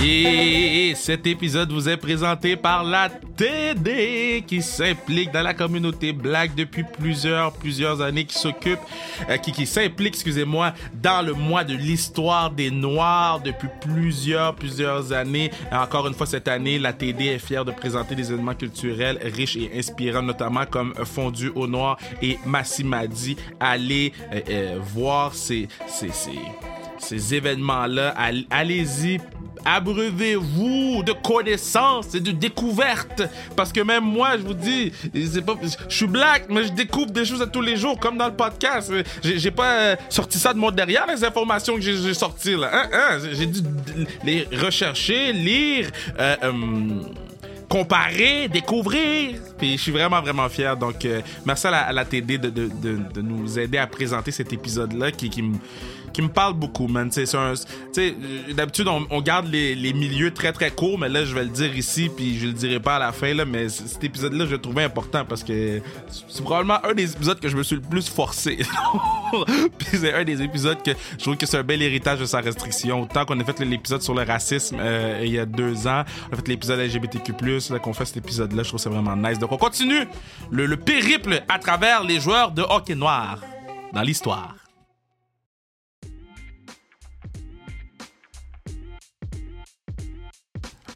Et 0.10 0.94
cet 0.96 1.28
épisode 1.28 1.70
vous 1.70 1.90
est 1.90 1.98
présenté 1.98 2.56
par 2.56 2.86
la 2.86 3.10
TD 3.10 4.42
qui 4.48 4.62
s'implique 4.62 5.34
dans 5.34 5.42
la 5.42 5.54
communauté 5.54 6.14
black 6.14 6.56
depuis 6.56 6.84
plusieurs, 6.84 7.52
plusieurs 7.52 8.02
années, 8.02 8.24
qui 8.24 8.40
s'occupe, 8.40 8.80
euh, 9.30 9.36
qui, 9.36 9.66
s'implique, 9.66 10.14
excusez-moi, 10.14 10.74
dans 10.94 11.26
le 11.26 11.34
mois 11.34 11.66
de 11.66 11.74
l'histoire 11.76 12.50
des 12.52 12.72
Noirs 12.72 13.42
depuis 13.42 13.68
plusieurs, 13.82 14.56
plusieurs 14.56 15.12
années. 15.12 15.52
encore 15.74 16.08
une 16.08 16.14
fois, 16.14 16.26
cette 16.26 16.48
année, 16.48 16.80
la 16.80 16.94
TD 16.94 17.26
est 17.26 17.40
fière 17.40 17.66
de 17.66 17.72
présenter 17.72 18.16
des 18.16 18.32
événements 18.32 18.56
culturels 18.56 19.20
riches 19.36 19.58
et 19.58 19.72
inspirants, 19.78 20.22
notamment 20.22 20.66
comme 20.66 20.94
Fondu 21.04 21.52
au 21.54 21.68
Noir 21.68 21.98
et 22.22 22.38
Massimadi. 22.46 23.36
Allez 23.60 24.14
euh, 24.32 24.40
euh, 24.50 24.80
voir 24.80 25.34
ces, 25.34 25.68
ces, 25.86 26.12
ces 26.14 26.40
ces 27.00 27.36
événements-là. 27.36 28.14
Allez-y, 28.50 29.20
abreuvez-vous 29.68 31.04
de 31.04 31.12
connaissances 31.12 32.16
et 32.16 32.22
de 32.22 32.32
découvertes. 32.32 33.24
Parce 33.56 33.74
que 33.74 33.82
même 33.82 34.06
moi, 34.06 34.38
je 34.38 34.44
vous 34.44 34.54
dis, 34.54 34.94
c'est 35.14 35.46
pas, 35.46 35.56
je 35.90 35.96
suis 35.96 36.08
black, 36.08 36.46
mais 36.50 36.64
je 36.64 36.72
découvre 36.72 37.12
des 37.12 37.26
choses 37.26 37.42
à 37.42 37.48
tous 37.48 37.62
les 37.62 37.76
jours, 37.76 38.00
comme 38.00 38.18
dans 38.18 38.28
le 38.28 38.34
podcast. 38.34 38.92
J'ai 39.22 39.52
pas 39.52 39.74
euh, 39.74 39.96
sorti 40.10 40.40
ça 40.40 40.54
de 40.54 40.58
mon 40.60 40.72
derrière, 40.72 41.06
les 41.08 41.24
informations 41.24 41.76
que 41.76 41.82
j'ai 41.82 42.14
sorties 42.14 42.56
là. 42.56 42.70
Hein, 42.72 42.90
hein? 42.94 43.18
J'ai 43.34 43.46
dû 43.46 43.60
les 44.24 44.48
rechercher, 44.58 45.34
lire, 45.34 45.90
euh, 46.18 46.36
euh, 46.44 46.54
comparer, 47.68 48.48
découvrir. 48.48 49.36
Puis 49.58 49.74
je 49.74 49.82
suis 49.82 49.92
vraiment, 49.92 50.22
vraiment 50.22 50.48
fier. 50.48 50.78
Donc, 50.78 51.06
merci 51.46 51.68
à 51.68 51.92
la, 51.92 52.06
TD 52.06 52.38
de, 52.38 52.50
de, 52.50 52.70
de, 53.14 53.22
nous 53.22 53.60
aider 53.60 53.78
à 53.78 53.88
présenter 53.88 54.32
cet 54.32 54.54
épisode-là 54.54 55.12
qui, 55.12 55.30
qui 55.30 55.42
me 55.42 55.58
qui 56.18 56.24
me 56.24 56.30
parle 56.30 56.54
beaucoup, 56.54 56.88
man. 56.88 57.12
C'est 57.12 57.32
un, 57.36 57.54
d'habitude 58.52 58.88
on, 58.88 59.22
garde 59.22 59.46
les, 59.52 59.76
les, 59.76 59.94
milieux 59.94 60.34
très 60.34 60.52
très 60.52 60.72
courts, 60.72 60.98
mais 60.98 61.10
là 61.10 61.26
je 61.26 61.36
vais 61.36 61.44
le 61.44 61.52
dire 61.52 61.78
ici, 61.78 62.10
puis 62.10 62.40
je 62.40 62.48
le 62.48 62.54
dirai 62.54 62.80
pas 62.80 62.96
à 62.96 63.00
la 63.00 63.12
fin 63.12 63.36
là. 63.36 63.46
Mais 63.46 63.70
cet 63.70 64.04
épisode-là, 64.04 64.48
je 64.48 64.52
le 64.54 64.58
trouvais 64.58 64.84
important 64.84 65.26
parce 65.26 65.44
que 65.44 65.80
c'est 66.28 66.44
probablement 66.44 66.84
un 66.84 66.96
des 66.96 67.14
épisodes 67.14 67.40
que 67.40 67.50
je 67.50 67.56
me 67.56 67.62
suis 67.62 67.76
le 67.76 67.84
plus 67.84 68.10
forcé. 68.10 68.58
puis 69.78 69.90
c'est 69.92 70.12
un 70.12 70.24
des 70.24 70.42
épisodes 70.42 70.82
que 70.82 70.90
je 71.20 71.24
trouve 71.24 71.38
que 71.38 71.46
c'est 71.46 71.58
un 71.58 71.64
bel 71.64 71.84
héritage 71.84 72.18
de 72.18 72.26
sa 72.26 72.40
restriction. 72.40 73.04
Autant 73.04 73.24
qu'on 73.24 73.40
a 73.40 73.44
fait 73.44 73.60
l'épisode 73.60 74.02
sur 74.02 74.16
le 74.16 74.24
racisme 74.24 74.78
euh, 74.80 75.22
il 75.24 75.32
y 75.32 75.38
a 75.38 75.46
deux 75.46 75.86
ans, 75.86 76.04
on 76.32 76.34
a 76.34 76.38
fait 76.38 76.48
l'épisode 76.48 76.80
LGBTQ+, 76.80 77.34
là 77.70 77.78
qu'on 77.78 77.94
fait 77.94 78.06
cet 78.06 78.18
épisode-là, 78.18 78.64
je 78.64 78.70
trouve 78.70 78.80
c'est 78.80 78.90
vraiment 78.90 79.16
nice. 79.16 79.38
Donc 79.38 79.52
on 79.52 79.58
continue 79.58 80.08
le, 80.50 80.66
le 80.66 80.78
périple 80.78 81.44
à 81.48 81.60
travers 81.60 82.04
les 82.04 82.20
joueurs 82.20 82.50
de 82.54 82.64
hockey 82.64 82.96
noir 82.96 83.40
dans 83.94 84.02
l'histoire. 84.02 84.56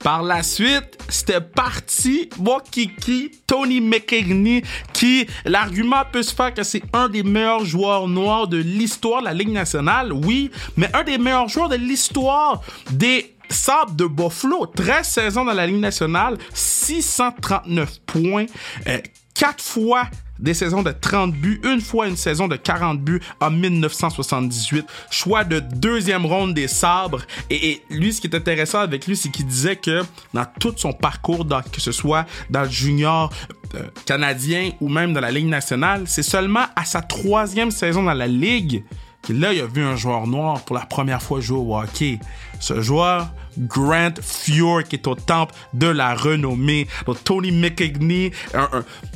Par 0.03 0.23
la 0.23 0.41
suite, 0.41 0.97
c'était 1.09 1.41
parti, 1.41 2.29
moi 2.39 2.61
Kiki, 2.71 3.31
Tony 3.45 3.81
McKinney, 3.81 4.63
qui, 4.93 5.27
l'argument 5.45 6.03
peut 6.11 6.23
se 6.23 6.33
faire 6.33 6.53
que 6.53 6.63
c'est 6.63 6.81
un 6.93 7.07
des 7.07 7.21
meilleurs 7.21 7.65
joueurs 7.65 8.07
noirs 8.07 8.47
de 8.47 8.57
l'histoire 8.57 9.21
de 9.21 9.25
la 9.25 9.33
Ligue 9.33 9.51
nationale, 9.51 10.11
oui, 10.11 10.49
mais 10.75 10.89
un 10.95 11.03
des 11.03 11.19
meilleurs 11.19 11.49
joueurs 11.49 11.69
de 11.69 11.75
l'histoire 11.75 12.61
des 12.91 13.35
Sabre 13.49 13.91
de 13.91 14.05
Buffalo, 14.05 14.65
13 14.65 15.05
saisons 15.05 15.45
dans 15.45 15.53
la 15.53 15.67
Ligue 15.67 15.81
nationale, 15.81 16.37
639 16.53 17.99
points, 18.05 18.45
euh, 18.87 18.97
4 19.35 19.61
fois 19.61 20.03
des 20.41 20.54
saisons 20.54 20.82
de 20.82 20.91
30 20.91 21.34
buts, 21.34 21.62
une 21.63 21.82
fois 21.82 22.08
une 22.08 22.17
saison 22.17 22.47
de 22.47 22.56
40 22.56 22.99
buts 22.99 23.21
en 23.39 23.51
1978. 23.51 24.86
Choix 25.10 25.43
de 25.43 25.60
deuxième 25.60 26.25
ronde 26.25 26.54
des 26.54 26.67
sabres. 26.67 27.21
Et, 27.49 27.82
lui, 27.89 28.13
ce 28.13 28.21
qui 28.21 28.27
est 28.27 28.36
intéressant 28.36 28.80
avec 28.80 29.08
lui, 29.08 29.15
c'est 29.15 29.30
qu'il 29.30 29.45
disait 29.45 29.75
que 29.75 30.04
dans 30.34 30.45
tout 30.60 30.73
son 30.75 30.93
parcours, 30.93 31.47
que 31.71 31.82
ce 31.82 31.91
soit 31.91 32.25
dans 32.49 32.63
le 32.63 32.69
junior 32.69 33.32
euh, 33.75 33.84
canadien 34.06 34.71
ou 34.82 34.89
même 34.89 35.13
dans 35.13 35.21
la 35.21 35.32
Ligue 35.32 35.47
nationale, 35.47 36.04
c'est 36.08 36.23
seulement 36.23 36.65
à 36.75 36.86
sa 36.86 37.01
troisième 37.01 37.71
saison 37.71 38.04
dans 38.04 38.13
la 38.13 38.27
Ligue 38.27 38.84
que 39.21 39.34
là, 39.34 39.54
il 39.54 39.62
a 39.62 39.67
vu 39.67 39.84
un 39.84 39.95
joueur 39.95 40.25
noir 40.27 40.62
pour 40.62 40.75
la 40.75 40.86
première 40.86 41.21
fois 41.21 41.39
jouer 41.41 41.60
au 41.60 41.77
hockey. 41.77 42.19
Ce 42.60 42.82
joueur, 42.82 43.30
Grant 43.57 44.13
Fuhr, 44.21 44.83
qui 44.83 44.95
est 44.95 45.07
au 45.07 45.15
temple 45.15 45.53
de 45.73 45.87
la 45.87 46.15
renommée. 46.15 46.87
Donc, 47.05 47.23
Tony 47.23 47.51
McKigney, 47.51 48.31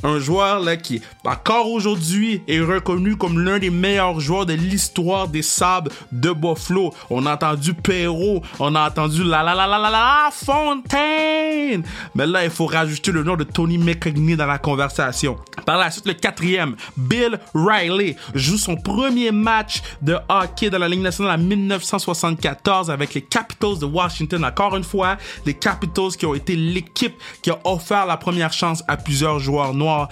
un, 0.04 0.20
joueur 0.20 0.60
là, 0.60 0.78
qui, 0.78 1.02
encore 1.24 1.72
aujourd'hui, 1.72 2.42
est 2.48 2.60
reconnu 2.60 3.16
comme 3.16 3.40
l'un 3.40 3.60
des 3.60 3.70
meilleurs 3.70 4.20
joueurs 4.20 4.46
de 4.46 4.54
l'histoire 4.54 5.28
des 5.28 5.42
sables 5.42 5.92
de 6.12 6.32
Buffalo. 6.32 6.94
On 7.10 7.26
a 7.26 7.34
entendu 7.34 7.74
Perrault, 7.74 8.42
on 8.60 8.76
a 8.76 8.88
entendu 8.88 9.24
la 9.24 9.44
la 9.44 9.56
la 9.56 9.68
la 9.68 9.80
la 9.80 9.90
la 9.90 10.30
Fontaine. 10.32 11.84
Mais 12.14 12.28
là, 12.28 12.44
il 12.44 12.50
faut 12.50 12.66
rajouter 12.66 13.12
le 13.12 13.24
nom 13.24 13.36
de 13.36 13.44
Tony 13.44 13.78
McKigney 13.78 14.36
dans 14.36 14.46
la 14.46 14.58
conversation. 14.58 15.38
Par 15.66 15.78
la 15.78 15.92
suite, 15.92 16.08
le 16.08 16.14
quatrième, 16.14 16.76
Bill 16.98 17.40
Riley, 17.54 18.16
joue 18.34 18.58
son 18.58 18.76
premier 18.76 19.32
match 19.32 19.82
de 20.02 20.18
hockey 20.30 20.70
dans 20.70 20.80
la 20.80 20.88
Ligue 20.88 21.02
nationale 21.02 21.40
en 21.40 21.44
1974 21.44 22.92
avec 22.92 23.14
les 23.14 23.22
Capitals 23.22 23.80
de 23.80 23.86
Washington 23.86 24.25
encore 24.34 24.76
une 24.76 24.84
fois, 24.84 25.18
les 25.46 25.54
Capitals 25.54 26.12
qui 26.18 26.26
ont 26.26 26.34
été 26.34 26.56
l'équipe 26.56 27.16
qui 27.42 27.50
a 27.50 27.60
offert 27.64 28.06
la 28.06 28.18
première 28.18 28.54
chance 28.54 28.84
à 28.88 28.98
plusieurs 28.98 29.40
joueurs 29.40 29.74
noirs. 29.74 30.10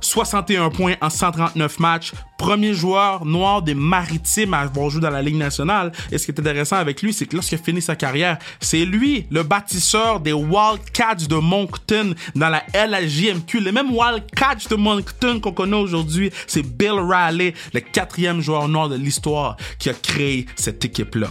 61 0.00 0.66
euh, 0.66 0.70
points 0.70 0.94
en 1.00 1.10
139 1.10 1.78
matchs. 1.80 2.12
Premier 2.36 2.74
joueur 2.74 3.24
noir 3.24 3.62
des 3.62 3.74
maritimes 3.74 4.54
à 4.54 4.60
avoir 4.60 4.90
joué 4.90 5.00
dans 5.00 5.10
la 5.10 5.22
Ligue 5.22 5.36
nationale. 5.36 5.92
Et 6.10 6.18
ce 6.18 6.26
qui 6.26 6.32
est 6.32 6.40
intéressant 6.40 6.76
avec 6.76 7.00
lui, 7.00 7.12
c'est 7.12 7.26
que 7.26 7.36
lorsqu'il 7.36 7.58
a 7.58 7.62
fini 7.62 7.80
sa 7.80 7.96
carrière, 7.96 8.38
c'est 8.60 8.84
lui, 8.84 9.26
le 9.30 9.42
bâtisseur 9.42 10.20
des 10.20 10.32
Wildcats 10.32 11.26
de 11.28 11.36
Moncton 11.36 12.14
dans 12.34 12.48
la 12.48 12.64
LHJMQ. 12.74 13.60
Les 13.60 13.72
mêmes 13.72 13.92
Wildcats 13.92 14.68
de 14.68 14.76
Moncton 14.76 15.40
qu'on 15.40 15.52
connaît 15.52 15.76
aujourd'hui, 15.76 16.30
c'est 16.46 16.62
Bill 16.62 16.98
Riley, 16.98 17.54
le 17.72 17.80
quatrième 17.80 18.40
joueur 18.40 18.68
noir 18.68 18.88
de 18.88 18.96
l'histoire 18.96 19.56
qui 19.78 19.90
a 19.90 19.94
créé 19.94 20.46
cette 20.56 20.84
équipe-là. 20.84 21.28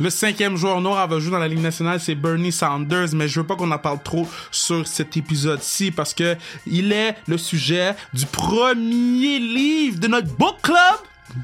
Le 0.00 0.08
cinquième 0.08 0.56
joueur 0.56 0.80
noir 0.80 1.12
à 1.12 1.18
joué 1.18 1.30
dans 1.30 1.38
la 1.38 1.46
Ligue 1.46 1.60
nationale, 1.60 2.00
c'est 2.00 2.14
Bernie 2.14 2.52
Sanders, 2.52 3.08
mais 3.12 3.28
je 3.28 3.40
veux 3.40 3.46
pas 3.46 3.54
qu'on 3.54 3.70
en 3.70 3.78
parle 3.78 4.02
trop 4.02 4.26
sur 4.50 4.86
cet 4.86 5.18
épisode-ci 5.18 5.90
parce 5.90 6.14
que 6.14 6.38
il 6.66 6.90
est 6.90 7.16
le 7.28 7.36
sujet 7.36 7.94
du 8.14 8.24
premier 8.24 9.38
livre 9.38 10.00
de 10.00 10.08
notre 10.08 10.34
book 10.36 10.56
club. 10.62 10.78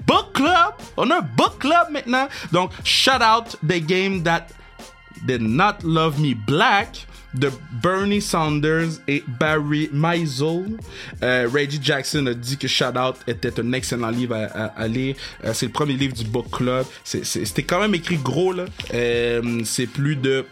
Book 0.06 0.32
club! 0.32 0.72
On 0.96 1.10
a 1.10 1.18
un 1.18 1.20
book 1.20 1.58
club 1.58 1.90
maintenant! 1.92 2.28
Donc, 2.50 2.70
shout 2.82 3.20
out 3.20 3.58
the 3.62 3.78
game 3.78 4.22
that 4.22 4.46
did 5.26 5.42
not 5.42 5.74
love 5.84 6.18
me 6.18 6.32
black 6.34 7.06
de 7.34 7.50
Bernie 7.82 8.22
Sanders 8.22 9.00
et 9.08 9.22
Barry 9.26 9.88
Meisel. 9.92 10.64
Euh, 11.22 11.48
Reggie 11.52 11.80
Jackson 11.82 12.26
a 12.26 12.34
dit 12.34 12.56
que 12.56 12.68
Shout 12.68 12.96
Out 12.96 13.16
était 13.26 13.60
un 13.60 13.72
excellent 13.72 14.10
livre 14.10 14.34
à, 14.34 14.88
lire. 14.88 15.16
Euh, 15.44 15.52
c'est 15.54 15.66
le 15.66 15.72
premier 15.72 15.94
livre 15.94 16.14
du 16.14 16.24
book 16.24 16.50
club. 16.50 16.86
C'était 17.04 17.62
quand 17.62 17.80
même 17.80 17.94
écrit 17.94 18.16
gros 18.16 18.52
là. 18.52 18.64
Euh, 18.94 19.60
c'est 19.64 19.86
plus 19.86 20.16
de 20.16 20.46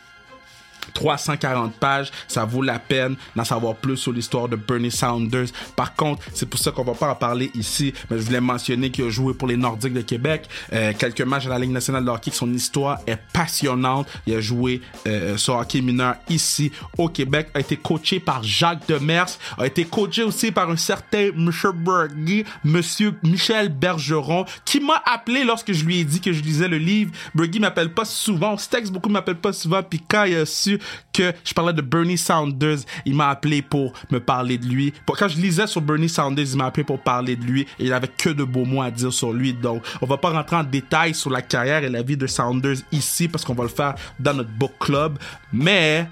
340 0.93 1.75
pages, 1.75 2.11
ça 2.29 2.45
vaut 2.45 2.63
la 2.63 2.79
peine 2.79 3.17
d'en 3.35 3.45
savoir 3.45 3.77
plus 3.77 3.97
sur 3.97 4.13
l'histoire 4.13 4.49
de 4.49 4.57
Bernie 4.57 4.91
Sanders. 4.91 5.49
Par 5.77 5.95
contre, 5.95 6.23
c'est 6.33 6.49
pour 6.49 6.61
ça 6.61 6.71
qu'on 6.71 6.85
va 6.85 6.95
pas 6.95 7.11
en 7.11 7.15
parler 7.15 7.51
ici, 7.55 7.93
mais 8.11 8.19
je 8.19 8.23
voulais 8.23 8.41
mentionner 8.41 8.91
qu'il 8.91 9.05
a 9.05 9.11
joué 9.11 9.35
pour 9.35 9.49
les 9.49 9.57
Nordiques 9.57 9.93
de 9.93 10.03
Québec, 10.03 10.49
euh, 10.73 10.93
quelques 10.97 11.23
matchs 11.23 11.47
à 11.47 11.51
la 11.51 11.59
Ligue 11.59 11.71
nationale 11.71 12.05
de 12.05 12.11
hockey, 12.11 12.31
son 12.31 12.53
histoire 12.53 12.99
est 13.07 13.19
passionnante. 13.33 14.09
Il 14.27 14.35
a 14.35 14.41
joué 14.41 14.81
euh, 15.07 15.37
sur 15.37 15.57
hockey 15.57 15.81
mineur 15.81 16.17
ici 16.29 16.73
au 16.99 17.09
Québec, 17.09 17.49
a 17.55 17.61
été 17.61 17.77
coaché 17.77 18.21
par 18.21 18.43
Jacques 18.43 18.87
Demers, 18.89 19.39
a 19.59 19.67
été 19.67 19.85
coaché 19.85 20.23
aussi 20.23 20.53
par 20.53 20.71
un 20.71 20.77
certain 20.77 21.31
Monsieur 21.37 21.73
Bergy, 21.73 22.45
Monsieur 22.65 23.15
Michel 23.23 23.69
Bergeron, 23.69 24.45
qui 24.65 24.81
m'a 24.81 25.03
appelé 25.05 25.45
lorsque 25.45 25.73
je 25.73 25.85
lui 25.85 26.01
ai 26.01 26.05
dit 26.05 26.21
que 26.21 26.33
je 26.33 26.43
lisais 26.43 26.69
le 26.69 26.79
livre. 26.79 27.13
Bergy 27.35 27.61
m'appelle 27.61 27.93
pas 27.93 28.05
souvent, 28.05 28.57
Stex 28.57 28.91
beaucoup 28.91 29.09
m'appelle 29.09 29.37
pas 29.37 29.53
souvent, 29.53 29.83
puis 29.83 30.03
quand 30.07 30.25
il 30.25 30.37
a 30.37 30.47
su 30.47 30.74
que 31.13 31.33
je 31.45 31.55
parlais 31.55 31.73
de 31.73 31.83
Bernie 31.83 32.19
Sanders. 32.19 32.79
Il 33.05 33.15
m'a 33.15 33.31
appelé 33.31 33.63
pour 33.63 33.93
me 34.11 34.19
parler 34.19 34.59
de 34.59 34.67
lui. 34.67 34.93
Quand 35.07 35.29
je 35.29 35.39
lisais 35.39 35.67
sur 35.67 35.81
Bernie 35.81 36.09
Sanders, 36.09 36.47
il 36.53 36.57
m'a 36.57 36.67
appelé 36.67 36.85
pour 36.85 36.99
parler 36.99 37.37
de 37.37 37.45
lui 37.45 37.63
et 37.79 37.87
il 37.87 37.93
avait 37.93 38.09
que 38.09 38.31
de 38.31 38.45
beaux 38.45 38.65
mots 38.65 38.83
à 38.83 38.91
dire 38.91 39.13
sur 39.13 39.33
lui. 39.33 39.55
Donc, 39.55 39.83
on 40.01 40.07
va 40.07 40.17
pas 40.17 40.31
rentrer 40.31 40.57
en 40.57 40.65
détail 40.65 41.15
sur 41.15 41.31
la 41.31 41.43
carrière 41.43 41.85
et 41.85 41.89
la 41.89 42.03
vie 42.03 42.17
de 42.17 42.27
Sanders 42.27 42.79
ici 42.93 43.29
parce 43.29 43.45
qu'on 43.45 43.55
va 43.55 43.65
le 43.65 43.69
faire 43.69 43.95
dans 44.19 44.35
notre 44.35 44.51
book 44.51 44.73
club. 44.79 45.19
Mais 45.53 46.09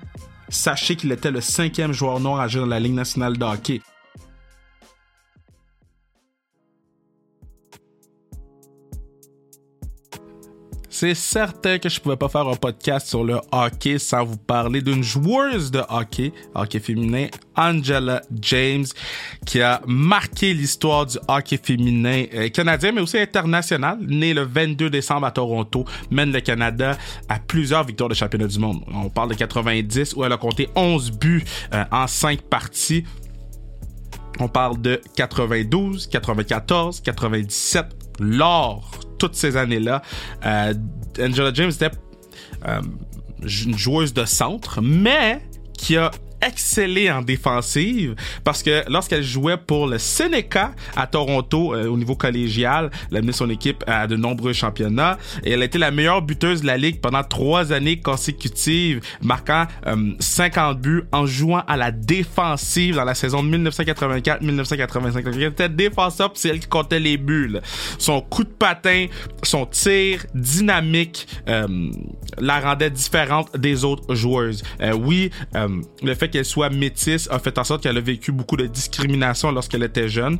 sachez 0.48 0.96
qu'il 0.96 1.12
était 1.12 1.30
le 1.30 1.40
cinquième 1.40 1.92
joueur 1.92 2.20
noir 2.20 2.40
à 2.40 2.48
jouer 2.48 2.60
dans 2.60 2.66
la 2.66 2.80
Ligue 2.80 2.94
nationale 2.94 3.36
de 3.36 3.44
hockey. 3.44 3.80
C'est 11.02 11.16
certain 11.16 11.80
que 11.80 11.88
je 11.88 12.00
pouvais 12.00 12.16
pas 12.16 12.28
faire 12.28 12.46
un 12.46 12.54
podcast 12.54 13.08
sur 13.08 13.24
le 13.24 13.40
hockey 13.50 13.98
sans 13.98 14.24
vous 14.24 14.36
parler 14.36 14.82
d'une 14.82 15.02
joueuse 15.02 15.72
de 15.72 15.82
hockey, 15.88 16.32
hockey 16.54 16.78
féminin, 16.78 17.26
Angela 17.56 18.22
James, 18.40 18.84
qui 19.44 19.60
a 19.60 19.82
marqué 19.84 20.54
l'histoire 20.54 21.06
du 21.06 21.18
hockey 21.26 21.58
féminin 21.60 22.26
euh, 22.32 22.48
canadien, 22.50 22.92
mais 22.92 23.00
aussi 23.00 23.18
international. 23.18 23.98
Née 24.00 24.32
le 24.32 24.42
22 24.42 24.90
décembre 24.90 25.26
à 25.26 25.32
Toronto, 25.32 25.84
mène 26.12 26.30
le 26.30 26.40
Canada 26.40 26.96
à 27.28 27.40
plusieurs 27.40 27.82
victoires 27.82 28.08
de 28.08 28.14
championnat 28.14 28.46
du 28.46 28.60
monde. 28.60 28.84
On 28.94 29.08
parle 29.08 29.30
de 29.30 29.34
90 29.34 30.14
où 30.14 30.22
elle 30.22 30.32
a 30.32 30.36
compté 30.36 30.68
11 30.76 31.10
buts 31.10 31.42
euh, 31.74 31.82
en 31.90 32.06
5 32.06 32.42
parties. 32.42 33.02
On 34.38 34.46
parle 34.46 34.80
de 34.80 35.00
92, 35.16 36.06
94, 36.06 37.00
97, 37.00 37.86
lors 38.20 38.88
toutes 39.22 39.36
ces 39.36 39.56
années-là. 39.56 40.02
Euh, 40.44 40.74
Angela 41.20 41.52
James 41.54 41.70
était 41.70 41.92
euh, 42.66 42.80
une 43.64 43.78
joueuse 43.78 44.12
de 44.12 44.24
centre, 44.24 44.80
mais 44.82 45.40
qui 45.78 45.96
a 45.96 46.10
excellé 46.42 47.10
en 47.10 47.22
défensive 47.22 48.14
parce 48.44 48.62
que 48.62 48.82
lorsqu'elle 48.90 49.22
jouait 49.22 49.56
pour 49.56 49.86
le 49.86 49.98
Seneca 49.98 50.72
à 50.96 51.06
Toronto 51.06 51.74
euh, 51.74 51.86
au 51.86 51.96
niveau 51.96 52.16
collégial, 52.16 52.90
elle 53.10 53.18
a 53.18 53.20
mené 53.20 53.32
son 53.32 53.48
équipe 53.48 53.84
à 53.86 54.06
de 54.06 54.16
nombreux 54.16 54.52
championnats 54.52 55.18
et 55.44 55.52
elle 55.52 55.62
a 55.62 55.64
été 55.64 55.78
la 55.78 55.90
meilleure 55.90 56.22
buteuse 56.22 56.62
de 56.62 56.66
la 56.66 56.76
ligue 56.76 57.00
pendant 57.00 57.22
trois 57.22 57.72
années 57.72 58.00
consécutives, 58.00 59.00
marquant 59.22 59.66
50 60.18 60.76
euh, 60.76 60.80
buts 60.80 61.04
en 61.12 61.26
jouant 61.26 61.62
à 61.66 61.76
la 61.76 61.92
défensive 61.92 62.96
dans 62.96 63.04
la 63.04 63.14
saison 63.14 63.42
1984-1985. 63.44 65.22
Elle 65.26 65.42
était 65.44 65.68
défenseur, 65.68 66.32
c'est 66.34 66.48
elle 66.48 66.60
qui 66.60 66.68
comptait 66.68 67.00
les 67.00 67.16
buts. 67.16 67.56
Son 67.98 68.20
coup 68.20 68.44
de 68.44 68.48
patin, 68.48 69.06
son 69.42 69.66
tir 69.66 70.26
dynamique 70.34 71.28
euh, 71.48 71.90
la 72.38 72.60
rendait 72.60 72.90
différente 72.90 73.56
des 73.56 73.84
autres 73.84 74.14
joueuses. 74.14 74.62
oui, 74.94 75.30
le 76.02 76.14
fait 76.14 76.31
qu'elle 76.32 76.44
soit 76.44 76.70
métisse 76.70 77.28
a 77.30 77.38
fait 77.38 77.56
en 77.58 77.64
sorte 77.64 77.82
qu'elle 77.82 77.96
a 77.96 78.00
vécu 78.00 78.32
beaucoup 78.32 78.56
de 78.56 78.66
discrimination 78.66 79.52
lorsqu'elle 79.52 79.84
était 79.84 80.08
jeune. 80.08 80.38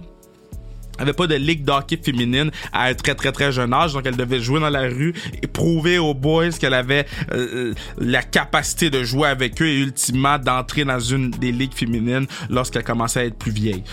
Elle 0.99 1.05
avait 1.05 1.15
pas 1.15 1.27
de 1.27 1.35
ligue 1.35 1.65
d'hockey 1.65 1.99
féminine 2.03 2.51
à 2.73 2.85
un 2.85 2.95
très 2.95 3.15
très 3.15 3.33
très 3.33 3.51
jeune 3.51 3.73
âge, 3.73 3.95
donc 3.95 4.05
elle 4.05 4.17
devait 4.17 4.41
jouer 4.41 4.61
dans 4.61 4.69
la 4.69 4.83
rue 4.83 5.15
et 5.43 5.47
prouver 5.47 5.99
aux 5.99 6.15
boys 6.15 6.51
qu'elle 6.51 6.75
avait 6.75 7.07
euh, 7.33 7.75
la 7.99 8.23
capacité 8.23 8.91
de 8.91 9.03
jouer 9.03 9.29
avec 9.29 9.61
eux 9.63 9.67
et 9.67 9.79
ultimement 9.79 10.39
d'entrer 10.39 10.85
dans 10.85 11.01
une 11.01 11.31
des 11.31 11.51
ligues 11.51 11.75
féminines 11.75 12.27
lorsqu'elle 12.51 12.85
commençait 12.85 13.21
à 13.21 13.25
être 13.25 13.39
plus 13.39 13.53
vieille 13.53 13.85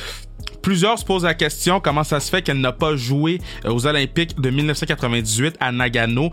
plusieurs 0.61 0.99
se 0.99 1.05
posent 1.05 1.23
la 1.23 1.33
question 1.33 1.79
comment 1.79 2.03
ça 2.03 2.19
se 2.19 2.29
fait 2.29 2.41
qu'elle 2.41 2.59
n'a 2.59 2.71
pas 2.71 2.95
joué 2.95 3.39
aux 3.65 3.85
Olympiques 3.85 4.39
de 4.39 4.49
1998 4.49 5.55
à 5.59 5.71
Nagano, 5.71 6.31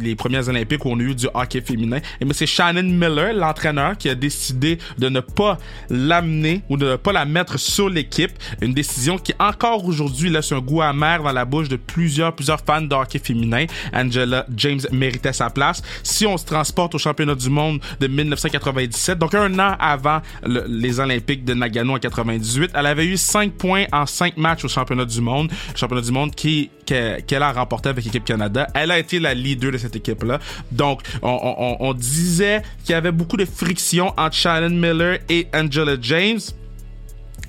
les 0.00 0.14
premières 0.14 0.48
Olympiques 0.48 0.84
où 0.84 0.90
on 0.90 0.98
a 0.98 1.02
eu 1.02 1.14
du 1.14 1.26
hockey 1.34 1.60
féminin. 1.60 1.98
Et 2.20 2.24
mais 2.24 2.34
c'est 2.34 2.46
Shannon 2.46 2.82
Miller, 2.82 3.32
l'entraîneur, 3.34 3.96
qui 3.96 4.08
a 4.08 4.14
décidé 4.14 4.78
de 4.98 5.08
ne 5.08 5.20
pas 5.20 5.58
l'amener 5.90 6.62
ou 6.68 6.76
de 6.76 6.90
ne 6.90 6.96
pas 6.96 7.12
la 7.12 7.24
mettre 7.24 7.58
sur 7.58 7.88
l'équipe. 7.88 8.32
Une 8.60 8.74
décision 8.74 9.18
qui 9.18 9.32
encore 9.38 9.84
aujourd'hui 9.84 10.30
laisse 10.30 10.52
un 10.52 10.60
goût 10.60 10.82
amer 10.82 11.22
dans 11.22 11.32
la 11.32 11.44
bouche 11.44 11.68
de 11.68 11.76
plusieurs, 11.76 12.34
plusieurs 12.34 12.60
fans 12.60 12.82
de 12.82 12.94
hockey 12.94 13.18
féminin. 13.18 13.66
Angela 13.92 14.46
James 14.56 14.80
méritait 14.92 15.32
sa 15.32 15.50
place. 15.50 15.82
Si 16.02 16.26
on 16.26 16.36
se 16.36 16.44
transporte 16.44 16.94
au 16.94 16.98
championnat 16.98 17.34
du 17.34 17.50
monde 17.50 17.80
de 18.00 18.06
1997, 18.06 19.18
donc 19.18 19.34
un 19.34 19.58
an 19.58 19.76
avant 19.78 20.20
les 20.44 21.00
Olympiques 21.00 21.44
de 21.44 21.54
Nagano 21.54 21.94
en 21.94 21.98
98, 21.98 22.70
elle 22.78 22.86
avait 22.86 23.06
eu 23.06 23.16
5 23.16 23.52
points 23.52 23.84
en 23.92 24.06
5 24.06 24.36
matchs 24.36 24.64
au 24.64 24.68
championnat 24.68 25.04
du 25.04 25.20
monde. 25.20 25.50
Championnat 25.74 26.02
du 26.02 26.12
monde 26.12 26.34
qui 26.34 26.70
qu'elle 26.86 27.42
a 27.42 27.52
remporté 27.52 27.90
avec 27.90 28.02
l'équipe 28.04 28.24
Canada. 28.24 28.66
Elle 28.74 28.90
a 28.90 28.98
été 28.98 29.20
la 29.20 29.34
leader 29.34 29.72
de 29.72 29.76
cette 29.76 29.94
équipe-là. 29.94 30.38
Donc, 30.72 31.02
on, 31.20 31.76
on 31.80 31.92
disait 31.92 32.62
qu'il 32.82 32.92
y 32.92 32.94
avait 32.94 33.12
beaucoup 33.12 33.36
de 33.36 33.44
friction 33.44 34.14
entre 34.16 34.34
Shannon 34.34 34.70
Miller 34.70 35.18
et 35.28 35.48
Angela 35.54 35.96
James. 36.00 36.40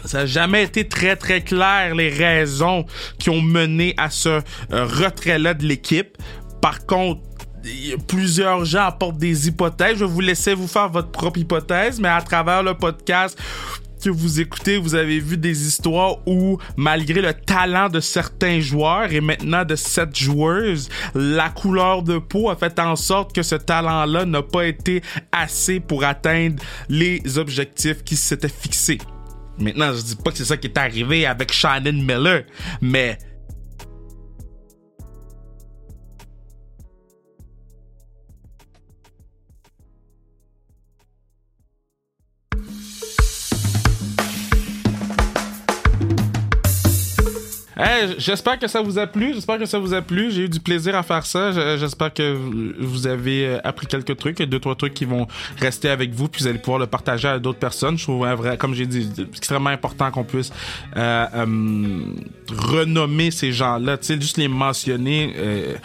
Ça 0.05 0.19
n'a 0.19 0.25
jamais 0.25 0.63
été 0.63 0.87
très 0.87 1.15
très 1.15 1.41
clair 1.41 1.95
les 1.95 2.09
raisons 2.09 2.85
qui 3.17 3.29
ont 3.29 3.41
mené 3.41 3.93
à 3.97 4.09
ce 4.09 4.29
euh, 4.29 4.41
retrait-là 4.71 5.53
de 5.53 5.65
l'équipe. 5.65 6.17
Par 6.61 6.85
contre, 6.85 7.21
plusieurs 8.07 8.65
gens 8.65 8.85
apportent 8.85 9.17
des 9.17 9.47
hypothèses. 9.47 9.97
Je 9.97 10.05
vais 10.05 10.11
vous 10.11 10.21
laisser 10.21 10.53
vous 10.53 10.67
faire 10.67 10.89
votre 10.89 11.11
propre 11.11 11.39
hypothèse, 11.39 11.99
mais 11.99 12.07
à 12.07 12.21
travers 12.21 12.63
le 12.63 12.73
podcast 12.73 13.37
que 13.99 14.09
vous 14.09 14.39
écoutez, 14.39 14.77
vous 14.77 14.95
avez 14.95 15.19
vu 15.19 15.37
des 15.37 15.67
histoires 15.67 16.17
où, 16.27 16.57
malgré 16.77 17.21
le 17.21 17.33
talent 17.33 17.89
de 17.89 17.99
certains 17.99 18.59
joueurs 18.59 19.11
et 19.11 19.21
maintenant 19.21 19.65
de 19.65 19.75
cette 19.75 20.17
joueuse, 20.17 20.89
la 21.13 21.49
couleur 21.49 22.03
de 22.03 22.17
peau 22.17 22.49
a 22.49 22.55
fait 22.55 22.79
en 22.79 22.95
sorte 22.95 23.33
que 23.33 23.43
ce 23.43 23.55
talent-là 23.55 24.25
n'a 24.25 24.41
pas 24.41 24.65
été 24.65 25.01
assez 25.31 25.79
pour 25.79 26.03
atteindre 26.03 26.63
les 26.87 27.37
objectifs 27.37 28.03
qui 28.03 28.15
s'étaient 28.15 28.49
fixés. 28.49 28.99
Maintenant, 29.59 29.93
je 29.93 30.01
dis 30.01 30.15
pas 30.15 30.31
que 30.31 30.37
c'est 30.37 30.45
ça 30.45 30.57
qui 30.57 30.67
est 30.67 30.77
arrivé 30.77 31.25
avec 31.25 31.51
Shannon 31.51 31.91
Miller, 31.91 32.43
mais 32.81 33.17
j'espère 48.17 48.59
que 48.59 48.67
ça 48.67 48.81
vous 48.81 48.97
a 48.97 49.07
plu. 49.07 49.33
J'espère 49.33 49.57
que 49.57 49.65
ça 49.65 49.79
vous 49.79 49.93
a 49.93 50.01
plu. 50.01 50.31
J'ai 50.31 50.43
eu 50.43 50.49
du 50.49 50.59
plaisir 50.59 50.95
à 50.95 51.03
faire 51.03 51.25
ça. 51.25 51.77
J'espère 51.77 52.13
que 52.13 52.37
vous 52.79 53.07
avez 53.07 53.45
euh, 53.45 53.59
appris 53.63 53.87
quelques 53.87 54.17
trucs, 54.17 54.41
deux 54.41 54.59
trois 54.59 54.75
trucs 54.75 54.93
qui 54.93 55.05
vont 55.05 55.27
rester 55.59 55.89
avec 55.89 56.13
vous, 56.13 56.27
puis 56.27 56.41
vous 56.41 56.47
allez 56.47 56.59
pouvoir 56.59 56.79
le 56.79 56.87
partager 56.87 57.27
à 57.27 57.39
d'autres 57.39 57.59
personnes. 57.59 57.97
Je 57.97 58.03
trouve 58.03 58.25
comme 58.57 58.73
j'ai 58.73 58.85
dit, 58.85 59.09
extrêmement 59.35 59.69
important 59.69 60.11
qu'on 60.11 60.23
puisse 60.23 60.51
euh, 60.97 61.25
euh, 61.33 62.03
renommer 62.49 63.31
ces 63.31 63.51
gens-là. 63.51 63.97
Tu 63.97 64.05
sais, 64.05 64.21
juste 64.21 64.37
les 64.37 64.47
mentionner. 64.47 65.33
Euh, 65.37 65.75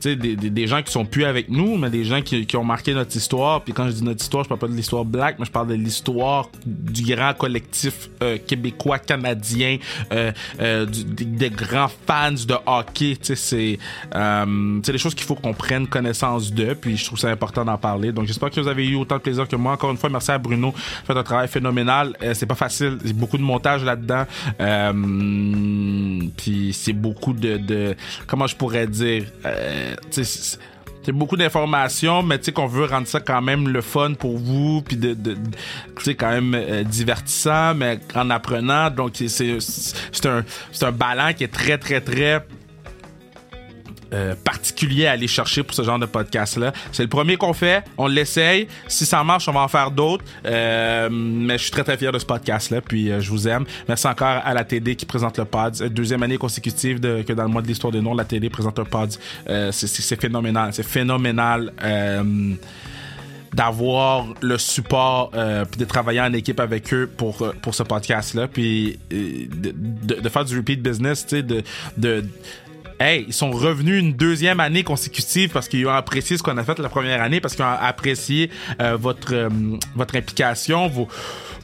tu 0.00 0.10
sais, 0.10 0.16
des, 0.16 0.36
des, 0.36 0.66
gens 0.66 0.82
qui 0.82 0.92
sont 0.92 1.04
plus 1.04 1.24
avec 1.24 1.48
nous, 1.48 1.76
mais 1.76 1.90
des 1.90 2.04
gens 2.04 2.22
qui, 2.22 2.46
qui 2.46 2.56
ont 2.56 2.64
marqué 2.64 2.94
notre 2.94 3.16
histoire. 3.16 3.62
Puis 3.62 3.72
quand 3.72 3.86
je 3.86 3.92
dis 3.92 4.04
notre 4.04 4.22
histoire, 4.22 4.44
je 4.44 4.48
parle 4.48 4.60
pas 4.60 4.68
de 4.68 4.74
l'histoire 4.74 5.04
black, 5.04 5.36
mais 5.38 5.46
je 5.46 5.50
parle 5.50 5.68
de 5.68 5.74
l'histoire 5.74 6.50
du 6.66 7.02
grand 7.02 7.34
collectif 7.34 8.10
québécois 8.46 8.98
canadien, 8.98 9.78
du, 10.10 11.04
des 11.04 11.37
grands 11.46 11.90
fans 12.06 12.32
de 12.32 12.54
hockey. 12.66 13.16
C'est 13.22 13.78
euh, 14.14 14.80
des 14.80 14.98
choses 14.98 15.14
qu'il 15.14 15.26
faut 15.26 15.34
qu'on 15.34 15.54
prenne 15.54 15.86
connaissance 15.86 16.52
de. 16.52 16.74
Puis 16.74 16.96
je 16.96 17.04
trouve 17.04 17.18
ça 17.18 17.28
important 17.28 17.64
d'en 17.64 17.78
parler. 17.78 18.12
Donc 18.12 18.26
j'espère 18.26 18.50
que 18.50 18.60
vous 18.60 18.68
avez 18.68 18.86
eu 18.86 18.96
autant 18.96 19.16
de 19.16 19.22
plaisir 19.22 19.46
que 19.46 19.56
moi. 19.56 19.72
Encore 19.72 19.90
une 19.90 19.96
fois, 19.96 20.10
merci 20.10 20.30
à 20.30 20.38
Bruno. 20.38 20.72
Fait 21.06 21.16
un 21.16 21.22
travail 21.22 21.48
phénoménal. 21.48 22.16
Euh, 22.22 22.34
c'est 22.34 22.46
pas 22.46 22.54
facile. 22.54 22.98
Il 23.02 23.08
y 23.08 23.10
a 23.10 23.14
beaucoup 23.14 23.38
de 23.38 23.42
montage 23.42 23.84
là-dedans. 23.84 24.24
Euh, 24.60 26.28
puis 26.36 26.72
c'est 26.72 26.92
beaucoup 26.92 27.32
de, 27.32 27.56
de, 27.56 27.96
comment 28.26 28.46
je 28.46 28.56
pourrais 28.56 28.86
dire. 28.86 29.24
C'est 31.08 31.12
beaucoup 31.12 31.38
d'informations, 31.38 32.22
mais 32.22 32.36
tu 32.36 32.44
sais 32.44 32.52
qu'on 32.52 32.66
veut 32.66 32.84
rendre 32.84 33.06
ça 33.06 33.18
quand 33.18 33.40
même 33.40 33.66
le 33.66 33.80
fun 33.80 34.12
pour 34.12 34.36
vous, 34.36 34.82
puis 34.82 34.98
de, 34.98 35.14
de, 35.14 35.38
sais 36.04 36.14
quand 36.14 36.28
même 36.28 36.54
euh, 36.54 36.84
divertissant, 36.84 37.74
mais 37.74 37.98
en 38.14 38.28
apprenant. 38.28 38.90
Donc 38.90 39.12
c'est 39.14 39.28
c'est 39.58 40.26
un 40.26 40.44
c'est 40.70 40.84
un 40.84 40.92
ballon 40.92 41.32
qui 41.32 41.44
est 41.44 41.48
très 41.48 41.78
très 41.78 42.02
très 42.02 42.44
euh, 44.12 44.34
particulier 44.42 45.06
à 45.06 45.12
aller 45.12 45.28
chercher 45.28 45.62
pour 45.62 45.74
ce 45.74 45.82
genre 45.82 45.98
de 45.98 46.06
podcast-là. 46.06 46.72
C'est 46.92 47.02
le 47.02 47.08
premier 47.08 47.36
qu'on 47.36 47.52
fait, 47.52 47.84
on 47.96 48.06
l'essaye. 48.06 48.68
Si 48.86 49.04
ça 49.04 49.22
marche, 49.22 49.48
on 49.48 49.52
va 49.52 49.60
en 49.60 49.68
faire 49.68 49.90
d'autres. 49.90 50.24
Euh, 50.46 51.08
mais 51.10 51.58
je 51.58 51.64
suis 51.64 51.72
très 51.72 51.84
très 51.84 51.96
fier 51.96 52.12
de 52.12 52.18
ce 52.18 52.26
podcast-là, 52.26 52.80
puis 52.80 53.10
euh, 53.10 53.20
je 53.20 53.30
vous 53.30 53.48
aime. 53.48 53.64
Merci 53.86 54.06
encore 54.06 54.40
à 54.44 54.54
la 54.54 54.64
TD 54.64 54.96
qui 54.96 55.06
présente 55.06 55.38
le 55.38 55.44
pod. 55.44 55.74
Deuxième 55.74 56.22
année 56.22 56.38
consécutive 56.38 57.00
de, 57.00 57.22
que 57.22 57.32
dans 57.32 57.44
le 57.44 57.50
mois 57.50 57.62
de 57.62 57.66
l'histoire 57.66 57.92
des 57.92 58.00
noms, 58.00 58.14
la 58.14 58.24
TD 58.24 58.48
présente 58.50 58.78
un 58.78 58.84
pod. 58.84 59.10
c'est 59.72 60.20
phénoménal, 60.20 60.72
c'est 60.72 60.86
phénoménal 60.86 61.72
d'avoir 63.52 64.26
le 64.40 64.58
support 64.58 65.30
euh, 65.34 65.64
de 65.78 65.84
travailler 65.84 66.20
en 66.20 66.32
équipe 66.32 66.60
avec 66.60 66.92
eux 66.92 67.08
pour 67.16 67.52
pour 67.62 67.74
ce 67.74 67.82
podcast 67.82 68.34
là 68.34 68.46
puis 68.46 68.98
de, 69.10 69.72
de, 69.72 70.20
de, 70.20 70.28
faire 70.28 70.44
du 70.44 70.56
repeat 70.56 70.82
business 70.82 71.26
tu 71.26 71.36
sais 71.36 71.42
de, 71.42 71.62
de 71.96 72.24
hey, 73.00 73.24
ils 73.28 73.32
sont 73.32 73.50
revenus 73.50 74.00
une 74.00 74.12
deuxième 74.12 74.60
année 74.60 74.84
consécutive 74.84 75.50
parce 75.50 75.68
qu'ils 75.68 75.86
ont 75.86 75.92
apprécié 75.92 76.36
ce 76.36 76.42
qu'on 76.42 76.56
a 76.56 76.64
fait 76.64 76.78
la 76.78 76.88
première 76.88 77.22
année, 77.22 77.40
parce 77.40 77.54
qu'ils 77.54 77.64
ont 77.64 77.68
apprécié 77.68 78.50
euh, 78.80 78.96
votre, 78.96 79.34
euh, 79.34 79.48
votre 79.94 80.16
implication, 80.16 80.88
vos, 80.88 81.08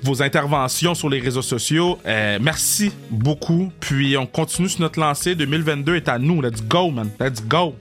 vos 0.02 0.22
interventions 0.22 0.94
sur 0.94 1.08
les 1.08 1.20
réseaux 1.20 1.42
sociaux. 1.42 1.98
Euh, 2.06 2.38
merci 2.40 2.92
beaucoup. 3.10 3.72
Puis 3.80 4.16
on 4.16 4.26
continue 4.26 4.68
sur 4.68 4.80
notre 4.80 5.00
lancée. 5.00 5.34
2022 5.34 5.96
est 5.96 6.08
à 6.08 6.18
nous. 6.18 6.40
Let's 6.40 6.62
go, 6.62 6.90
man. 6.90 7.10
Let's 7.18 7.42
go. 7.42 7.74